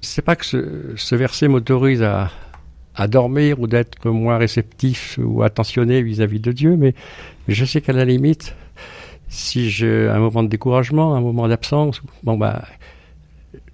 sais 0.00 0.22
pas 0.22 0.36
que 0.36 0.44
ce, 0.44 1.14
verset 1.14 1.48
m'autorise 1.48 2.02
à, 2.02 2.30
à 2.94 3.08
dormir 3.08 3.60
ou 3.60 3.66
d'être 3.66 4.10
moins 4.10 4.38
réceptif 4.38 5.18
ou 5.22 5.42
attentionné 5.42 6.02
vis-à-vis 6.02 6.40
de 6.40 6.52
Dieu, 6.52 6.76
mais 6.76 6.94
je 7.48 7.64
sais 7.64 7.80
qu'à 7.80 7.92
la 7.92 8.04
limite, 8.04 8.54
si 9.28 9.70
j'ai 9.70 10.08
un 10.08 10.18
moment 10.18 10.42
de 10.42 10.48
découragement, 10.48 11.14
un 11.14 11.20
moment 11.20 11.48
d'absence, 11.48 12.02
bon 12.22 12.36
bah, 12.36 12.64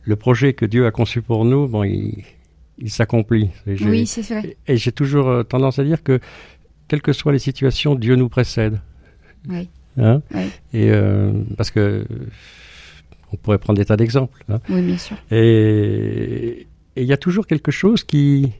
le 0.04 0.16
projet 0.16 0.52
que 0.52 0.64
Dieu 0.64 0.86
a 0.86 0.90
conçu 0.90 1.22
pour 1.22 1.44
nous, 1.44 1.68
bon, 1.68 1.84
il, 1.84 2.24
il 2.78 2.90
s'accomplit. 2.90 3.50
Oui, 3.66 4.06
c'est 4.06 4.22
vrai. 4.22 4.56
Et 4.66 4.76
j'ai 4.76 4.92
toujours 4.92 5.28
euh, 5.28 5.42
tendance 5.42 5.78
à 5.78 5.84
dire 5.84 6.02
que, 6.02 6.20
quelles 6.88 7.02
que 7.02 7.12
soient 7.12 7.32
les 7.32 7.38
situations, 7.38 7.94
Dieu 7.94 8.16
nous 8.16 8.28
précède. 8.28 8.80
Oui. 9.48 9.68
Hein? 9.98 10.22
Et 10.72 10.90
euh, 10.90 11.32
parce 11.56 11.70
que 11.70 12.06
on 13.32 13.36
pourrait 13.36 13.58
prendre 13.58 13.78
des 13.78 13.84
tas 13.84 13.96
d'exemples. 13.96 14.44
Hein. 14.48 14.60
Oui, 14.68 14.82
bien 14.82 14.98
sûr. 14.98 15.16
Et 15.30 16.66
il 16.96 17.04
y 17.04 17.12
a 17.12 17.16
toujours 17.16 17.46
quelque 17.46 17.70
chose 17.70 18.04
qui, 18.04 18.52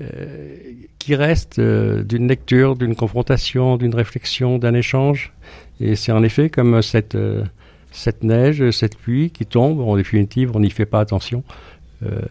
euh, 0.00 0.56
qui 0.98 1.14
reste 1.14 1.58
euh, 1.58 2.02
d'une 2.02 2.28
lecture, 2.28 2.76
d'une 2.76 2.94
confrontation, 2.94 3.78
d'une 3.78 3.94
réflexion, 3.94 4.58
d'un 4.58 4.74
échange. 4.74 5.32
Et 5.80 5.96
c'est 5.96 6.12
en 6.12 6.22
effet 6.22 6.50
comme 6.50 6.82
cette, 6.82 7.14
euh, 7.14 7.44
cette 7.92 8.22
neige, 8.22 8.70
cette 8.72 8.98
pluie 8.98 9.30
qui 9.30 9.46
tombe. 9.46 9.80
En 9.80 9.96
définitive, 9.96 10.50
on 10.54 10.60
n'y 10.60 10.70
fait 10.70 10.84
pas 10.84 11.00
attention. 11.00 11.42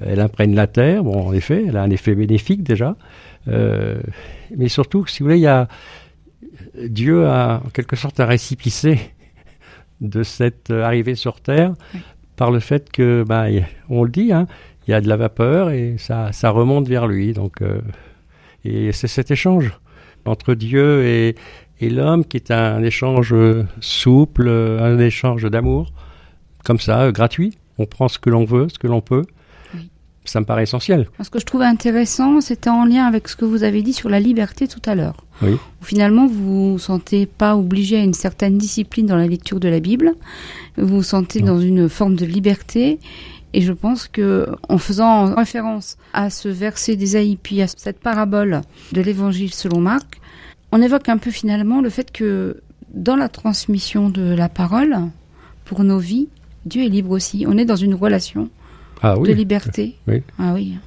elle 0.06 0.20
imprègne 0.20 0.54
la 0.54 0.68
terre. 0.68 1.04
Bon, 1.04 1.28
en 1.28 1.34
effet, 1.34 1.66
elle 1.68 1.78
a 1.78 1.82
un 1.82 1.90
effet 1.90 2.14
bénéfique 2.14 2.62
déjà. 2.62 2.96
mais 3.48 4.68
surtout, 4.68 5.08
si 5.08 5.20
vous 5.20 5.26
voulez, 5.26 5.40
il 5.40 5.44
y 5.44 5.48
a 5.48 5.68
Dieu 6.88 7.26
a 7.26 7.62
en 7.66 7.70
quelque 7.70 7.96
sorte 7.96 8.20
un 8.20 8.26
récipicé 8.26 9.00
de 10.02 10.24
cette 10.24 10.72
arrivée 10.72 11.16
sur 11.16 11.42
Terre 11.42 11.74
par 12.36 12.52
le 12.52 12.60
fait 12.60 12.92
que, 12.92 13.24
bah, 13.24 13.46
on 13.90 14.04
le 14.04 14.10
dit, 14.10 14.32
hein, 14.34 14.48
il 14.88 14.92
y 14.92 14.94
a 14.94 15.02
de 15.02 15.08
la 15.08 15.18
vapeur 15.18 15.72
et 15.72 15.96
ça, 15.98 16.32
ça 16.32 16.50
remonte 16.50 16.88
vers 16.88 17.08
lui. 17.08 17.34
Donc, 17.34 17.62
euh, 17.62 17.80
et 18.64 18.92
c'est 18.92 19.08
cet 19.08 19.32
échange 19.32 19.74
entre 20.26 20.54
Dieu 20.54 21.06
et, 21.06 21.36
et 21.80 21.90
l'homme 21.90 22.26
qui 22.26 22.38
est 22.38 22.52
un 22.52 22.84
échange 22.84 23.34
souple, 23.80 24.50
un 24.50 25.00
échange 25.00 25.44
d'amour, 25.44 25.92
comme 26.64 26.80
ça, 26.80 27.12
gratuit. 27.12 27.58
On 27.78 27.86
prend 27.86 28.08
ce 28.08 28.20
que 28.20 28.30
l'on 28.30 28.46
veut, 28.46 28.70
ce 28.70 28.80
que 28.80 28.88
l'on 28.88 29.02
peut. 29.02 29.26
Ça 30.26 30.40
me 30.40 30.46
paraît 30.46 30.64
essentiel. 30.64 31.08
Ce 31.22 31.30
que 31.30 31.40
je 31.40 31.46
trouvais 31.46 31.66
intéressant, 31.66 32.42
c'était 32.42 32.70
en 32.70 32.86
lien 32.86 33.06
avec 33.06 33.28
ce 33.28 33.36
que 33.36 33.46
vous 33.46 33.64
avez 33.64 33.82
dit 33.82 33.94
sur 33.94 34.10
la 34.10 34.20
liberté 34.20 34.68
tout 34.68 34.82
à 34.86 34.96
l'heure. 34.96 35.18
Oui. 35.42 35.58
Finalement, 35.82 36.28
vous 36.28 36.74
vous 36.74 36.80
sentez 36.80 37.26
pas 37.26 37.56
obligé 37.56 37.98
à 37.98 38.04
une 38.04 38.14
certaine 38.14 38.58
discipline 38.58 39.06
dans 39.06 39.16
la 39.16 39.28
lecture 39.28 39.60
de 39.60 39.68
la 39.68 39.80
Bible. 39.80 40.14
Vous 40.78 40.98
vous 40.98 41.04
sentez 41.04 41.42
dans 41.42 41.60
une 41.60 41.90
forme 41.90 42.16
de 42.16 42.26
liberté. 42.26 43.00
Et 43.54 43.62
je 43.62 43.72
pense 43.72 44.08
que, 44.08 44.48
en 44.68 44.78
faisant 44.78 45.34
référence 45.34 45.98
à 46.14 46.30
ce 46.30 46.50
verset 46.50 46.96
d'Ésaïe, 46.96 47.38
puis 47.42 47.62
à 47.62 47.68
cette 47.68 48.00
parabole 48.00 48.62
de 48.92 49.02
l'Évangile 49.02 49.54
selon 49.54 49.80
Marc, 49.80 50.20
on 50.72 50.82
évoque 50.82 51.08
un 51.08 51.18
peu 51.18 51.32
finalement 51.32 51.82
le 51.82 51.90
fait 51.90 52.12
que 52.12 52.62
dans 52.94 53.16
la 53.16 53.30
transmission 53.30 54.10
de 54.10 54.34
la 54.34 54.50
parole, 54.50 54.98
pour 55.64 55.84
nos 55.84 56.00
vies, 56.00 56.28
Dieu 56.66 56.84
est 56.84 56.90
libre 56.90 57.12
aussi. 57.12 57.46
On 57.48 57.58
est 57.58 57.66
dans 57.66 57.76
une 57.76 57.94
relation 57.94 58.50
ah 59.06 59.16
de 59.16 59.32
liberté. 59.32 59.96
Oui. 60.08 60.24
Ah 60.40 60.54
oui. 60.54 60.78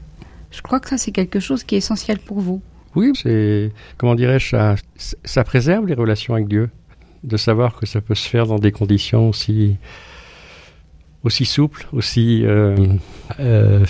Je 0.50 0.62
crois 0.62 0.80
que 0.80 0.88
ça, 0.88 0.98
c'est 0.98 1.12
quelque 1.12 1.40
chose 1.40 1.62
qui 1.62 1.74
est 1.74 1.78
essentiel 1.78 2.18
pour 2.18 2.40
vous. 2.40 2.62
Oui, 2.96 3.12
c'est, 3.14 3.70
comment 3.96 4.14
dirais-je, 4.14 4.48
ça, 4.48 4.74
ça 5.24 5.44
préserve 5.44 5.86
les 5.86 5.94
relations 5.94 6.34
avec 6.34 6.48
Dieu. 6.48 6.70
De 7.24 7.36
savoir 7.36 7.74
que 7.74 7.86
ça 7.86 8.00
peut 8.00 8.14
se 8.14 8.28
faire 8.28 8.46
dans 8.46 8.58
des 8.58 8.72
conditions 8.72 9.28
aussi, 9.28 9.76
aussi 11.24 11.44
souples, 11.44 11.86
aussi 11.92 12.44
euh, 12.44 12.76
euh, 13.40 13.84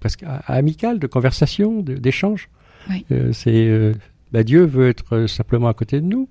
presque 0.00 0.24
amicales, 0.46 0.98
de 0.98 1.06
conversation, 1.06 1.80
d'échange. 1.80 2.48
Oui. 2.90 3.04
Euh, 3.12 3.32
c'est, 3.32 3.92
bah, 4.32 4.42
Dieu 4.42 4.64
veut 4.64 4.88
être 4.88 5.26
simplement 5.26 5.68
à 5.68 5.74
côté 5.74 6.00
de 6.00 6.06
nous. 6.06 6.28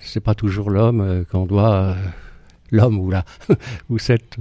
C'est 0.00 0.20
pas 0.20 0.34
toujours 0.34 0.70
l'homme 0.70 1.24
qu'on 1.30 1.46
doit, 1.46 1.96
l'homme 2.70 2.98
ou 2.98 3.10
la, 3.10 3.24
ou 3.88 3.98
cette, 3.98 4.36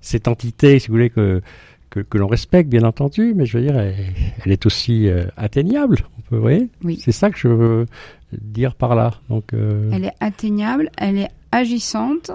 cette 0.00 0.28
entité, 0.28 0.78
si 0.78 0.88
vous 0.88 0.94
voulez, 0.94 1.10
que 1.10 1.42
que, 1.90 2.18
l'on 2.18 2.28
respecte, 2.28 2.70
bien 2.70 2.84
entendu, 2.84 3.34
mais 3.34 3.46
je 3.46 3.58
veux 3.58 3.64
dire, 3.64 3.76
elle, 3.78 4.52
est 4.52 4.64
aussi 4.64 5.08
euh, 5.08 5.24
atteignable. 5.36 5.98
On 6.18 6.22
peut, 6.22 6.38
oui. 6.82 6.98
C'est 7.00 7.12
ça 7.12 7.30
que 7.30 7.38
je 7.38 7.48
veux 7.48 7.86
dire 8.32 8.74
par 8.74 8.94
là. 8.94 9.12
Donc, 9.28 9.52
euh, 9.52 9.90
Elle 9.92 10.04
est 10.04 10.14
atteignable, 10.20 10.90
elle 10.96 11.18
est 11.18 11.30
agissante. 11.52 12.30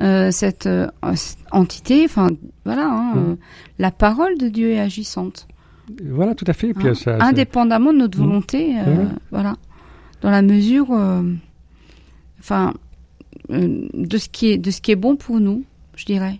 Euh, 0.00 0.30
cette 0.30 0.68
entité, 1.50 2.04
enfin 2.04 2.28
voilà, 2.64 2.88
hein, 2.88 3.14
mm. 3.14 3.36
la 3.80 3.90
parole 3.90 4.38
de 4.38 4.48
Dieu 4.48 4.70
est 4.70 4.78
agissante. 4.78 5.48
Voilà, 6.04 6.36
tout 6.36 6.44
à 6.46 6.52
fait. 6.52 6.72
Puis, 6.72 6.86
hein, 6.86 7.18
indépendamment 7.20 7.92
de 7.92 7.98
notre 7.98 8.18
mm. 8.18 8.22
volonté, 8.22 8.74
voilà, 9.32 9.56
dans 10.20 10.30
la 10.30 10.42
mesure, 10.42 10.90
enfin, 12.38 12.74
de 13.48 14.18
ce 14.18 14.28
qui 14.28 14.52
est 14.52 14.58
de 14.58 14.70
ce 14.70 14.80
qui 14.80 14.92
est 14.92 14.96
bon 14.96 15.16
pour 15.16 15.40
nous, 15.40 15.64
je 15.96 16.04
dirais. 16.04 16.38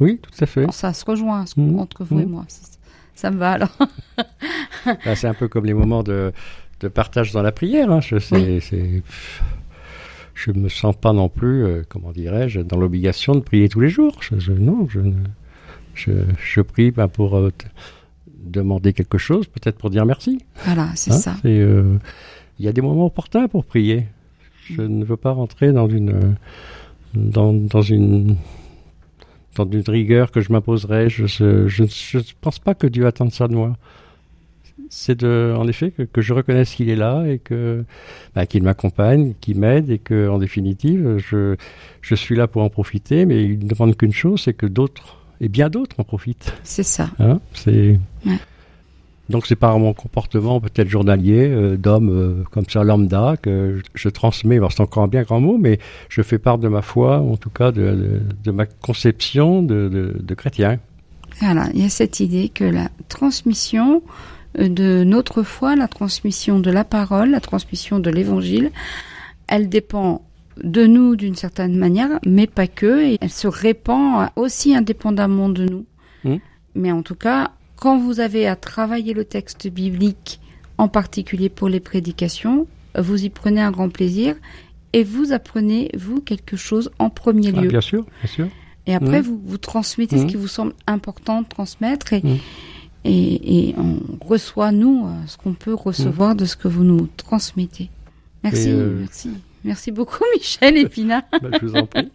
Oui, 0.00 0.18
tout 0.20 0.30
à 0.40 0.46
fait. 0.46 0.70
ça 0.72 0.92
se 0.92 1.04
rejoint 1.04 1.44
mmh. 1.56 1.78
entre 1.78 2.04
vous 2.04 2.20
et 2.20 2.26
mmh. 2.26 2.30
moi. 2.30 2.44
Ça, 3.14 3.30
me 3.30 3.36
va 3.36 3.52
alors. 3.52 3.76
C'est 5.14 5.28
un 5.28 5.34
peu 5.34 5.48
comme 5.48 5.66
les 5.66 5.74
moments 5.74 6.02
de, 6.02 6.32
de 6.80 6.88
partage 6.88 7.32
dans 7.32 7.42
la 7.42 7.52
prière. 7.52 7.90
Hein. 7.90 8.00
Je 8.00 8.16
ne 8.16 9.00
je 10.34 10.50
me 10.50 10.68
sens 10.68 10.96
pas 10.96 11.12
non 11.12 11.28
plus, 11.28 11.64
euh, 11.64 11.82
comment 11.88 12.10
dirais-je, 12.10 12.60
dans 12.60 12.76
l'obligation 12.76 13.34
de 13.34 13.40
prier 13.40 13.68
tous 13.68 13.80
les 13.80 13.88
jours. 13.88 14.18
Je, 14.20 14.52
non, 14.52 14.88
je, 14.88 15.00
je, 15.94 16.10
je 16.36 16.60
prie 16.60 16.90
ben, 16.90 17.08
pour 17.08 17.36
euh, 17.36 17.52
demander 18.44 18.92
quelque 18.92 19.16
chose, 19.16 19.46
peut-être 19.46 19.78
pour 19.78 19.90
dire 19.90 20.04
merci. 20.04 20.40
Voilà, 20.64 20.88
c'est 20.96 21.12
hein, 21.12 21.16
ça. 21.16 21.36
Euh, 21.44 21.96
il 22.58 22.64
y 22.64 22.68
a 22.68 22.72
des 22.72 22.82
moments 22.82 23.06
opportuns 23.06 23.46
pour 23.46 23.64
prier. 23.64 24.06
Je 24.64 24.82
mmh. 24.82 24.86
ne 24.86 25.04
veux 25.04 25.16
pas 25.16 25.30
rentrer 25.30 25.72
dans 25.72 25.88
une, 25.88 26.36
dans, 27.14 27.52
dans 27.52 27.82
une 27.82 28.36
dans 29.54 29.70
une 29.70 29.82
rigueur 29.86 30.30
que 30.30 30.40
je 30.40 30.52
m'imposerais. 30.52 31.08
Je 31.08 31.22
ne 31.22 32.22
pense 32.40 32.58
pas 32.58 32.74
que 32.74 32.86
Dieu 32.86 33.06
attende 33.06 33.32
ça 33.32 33.48
de 33.48 33.54
moi. 33.54 33.76
C'est 34.90 35.18
de, 35.18 35.54
en 35.56 35.66
effet, 35.66 35.90
que, 35.90 36.20
je 36.20 36.32
reconnaisse 36.32 36.74
qu'il 36.74 36.88
est 36.88 36.96
là 36.96 37.24
et 37.26 37.38
que 37.38 37.84
bah, 38.34 38.46
qu'il 38.46 38.62
m'accompagne, 38.62 39.34
qu'il 39.40 39.58
m'aide 39.58 39.90
et 39.90 39.98
que, 39.98 40.28
en 40.28 40.38
définitive, 40.38 41.16
je, 41.18 41.56
je 42.00 42.14
suis 42.14 42.36
là 42.36 42.46
pour 42.46 42.62
en 42.62 42.68
profiter. 42.68 43.26
Mais 43.26 43.42
il 43.44 43.58
ne 43.58 43.68
demande 43.68 43.96
qu'une 43.96 44.12
chose, 44.12 44.42
c'est 44.42 44.54
que 44.54 44.66
d'autres 44.66 45.18
et 45.40 45.48
bien 45.48 45.68
d'autres 45.68 45.98
en 45.98 46.04
profitent. 46.04 46.54
C'est 46.62 46.82
ça. 46.82 47.10
Hein 47.18 47.40
c'est. 47.54 47.98
Donc 49.30 49.46
c'est 49.46 49.56
par 49.56 49.78
mon 49.78 49.94
comportement 49.94 50.60
peut-être 50.60 50.88
journalier 50.88 51.48
euh, 51.48 51.76
d'homme 51.76 52.10
euh, 52.10 52.44
comme 52.50 52.68
ça 52.68 52.84
lambda 52.84 53.36
que 53.40 53.80
je, 53.94 54.08
transmets, 54.08 54.60
c'est 54.70 54.82
encore 54.82 55.02
un 55.02 55.08
bien 55.08 55.22
grand 55.22 55.40
mot, 55.40 55.56
mais 55.56 55.78
je 56.10 56.20
fais 56.22 56.38
part 56.38 56.58
de 56.58 56.68
ma 56.68 56.82
foi, 56.82 57.20
en 57.20 57.36
tout 57.36 57.50
cas 57.50 57.72
de, 57.72 58.20
de, 58.44 58.50
ma 58.50 58.66
conception 58.66 59.62
de, 59.62 60.20
de, 60.20 60.34
chrétien. 60.34 60.78
Voilà, 61.40 61.68
il 61.72 61.82
y 61.82 61.86
a 61.86 61.88
cette 61.88 62.20
idée 62.20 62.50
que 62.50 62.64
la 62.64 62.90
transmission 63.08 64.02
euh, 64.58 64.68
de 64.68 65.04
notre 65.04 65.42
foi, 65.42 65.74
la 65.74 65.88
transmission 65.88 66.60
de 66.60 66.70
la 66.70 66.84
parole, 66.84 67.30
la 67.30 67.40
transmission 67.40 68.00
de 68.00 68.10
l'évangile, 68.10 68.72
elle 69.48 69.70
dépend 69.70 70.22
de 70.62 70.86
nous 70.86 71.16
d'une 71.16 71.34
certaine 71.34 71.76
manière, 71.76 72.20
mais 72.26 72.46
pas 72.46 72.66
que, 72.66 73.02
et 73.04 73.18
elle 73.20 73.30
se 73.30 73.48
répand 73.48 74.28
aussi 74.36 74.76
indépendamment 74.76 75.48
de 75.48 75.64
nous. 75.64 75.86
Mmh. 76.24 76.36
Mais 76.76 76.92
en 76.92 77.02
tout 77.02 77.16
cas, 77.16 77.50
quand 77.84 77.98
vous 77.98 78.18
avez 78.18 78.46
à 78.46 78.56
travailler 78.56 79.12
le 79.12 79.26
texte 79.26 79.68
biblique, 79.68 80.40
en 80.78 80.88
particulier 80.88 81.50
pour 81.50 81.68
les 81.68 81.80
prédications, 81.80 82.66
vous 82.98 83.26
y 83.26 83.28
prenez 83.28 83.60
un 83.60 83.70
grand 83.70 83.90
plaisir 83.90 84.36
et 84.94 85.04
vous 85.04 85.32
apprenez, 85.32 85.90
vous, 85.94 86.22
quelque 86.22 86.56
chose 86.56 86.90
en 86.98 87.10
premier 87.10 87.52
ah, 87.54 87.60
lieu. 87.60 87.68
bien 87.68 87.82
sûr, 87.82 88.06
bien 88.22 88.32
sûr. 88.32 88.48
Et 88.86 88.94
après, 88.94 89.20
mmh. 89.20 89.24
vous, 89.24 89.42
vous 89.44 89.58
transmettez 89.58 90.16
ce 90.16 90.22
mmh. 90.22 90.26
qui 90.28 90.36
vous 90.36 90.48
semble 90.48 90.72
important 90.86 91.42
de 91.42 91.46
transmettre 91.46 92.14
et, 92.14 92.22
mmh. 92.22 92.38
et, 93.04 93.68
et, 93.68 93.74
on 93.76 93.98
reçoit, 94.26 94.72
nous, 94.72 95.06
euh, 95.06 95.26
ce 95.26 95.36
qu'on 95.36 95.52
peut 95.52 95.74
recevoir 95.74 96.34
de 96.34 96.46
ce 96.46 96.56
que 96.56 96.68
vous 96.68 96.84
nous 96.84 97.06
transmettez. 97.18 97.90
Merci, 98.44 98.70
euh, 98.70 98.96
merci. 99.00 99.28
Merci 99.62 99.92
beaucoup, 99.92 100.24
Michel 100.34 100.78
Épinard. 100.78 101.24
Ben, 101.32 101.50
je 101.60 101.66
vous 101.66 101.76
en 101.76 101.84
prie. 101.84 102.10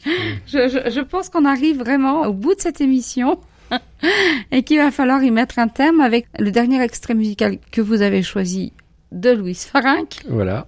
je, 0.48 0.68
je, 0.68 0.90
je 0.90 1.02
pense 1.02 1.30
qu'on 1.30 1.46
arrive 1.46 1.78
vraiment 1.78 2.24
au 2.24 2.34
bout 2.34 2.56
de 2.56 2.60
cette 2.60 2.82
émission 2.82 3.38
et 4.52 4.64
qu'il 4.64 4.78
va 4.78 4.92
falloir 4.92 5.24
y 5.24 5.32
mettre 5.32 5.60
un 5.60 5.68
terme 5.68 6.02
avec 6.02 6.28
le 6.38 6.52
dernier 6.52 6.82
extrait 6.82 7.14
musical 7.14 7.58
que 7.72 7.82
vous 7.82 8.02
avez 8.02 8.24
choisi 8.24 8.74
de 9.12 9.32
Louise 9.32 9.66
Farinck. 9.66 10.24
Voilà. 10.28 10.68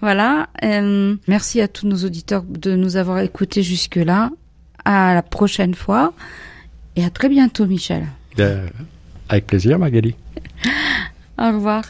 Voilà. 0.00 0.48
Euh, 0.62 1.16
merci 1.28 1.60
à 1.60 1.68
tous 1.68 1.86
nos 1.86 2.04
auditeurs 2.04 2.44
de 2.44 2.74
nous 2.76 2.96
avoir 2.96 3.18
écoutés 3.20 3.62
jusque-là. 3.62 4.30
À 4.84 5.14
la 5.14 5.22
prochaine 5.22 5.74
fois 5.74 6.12
et 6.96 7.04
à 7.04 7.10
très 7.10 7.28
bientôt, 7.28 7.66
Michel. 7.66 8.06
Ben, 8.36 8.68
avec 9.28 9.46
plaisir, 9.46 9.78
Magali. 9.78 10.14
Au 11.38 11.52
revoir. 11.52 11.84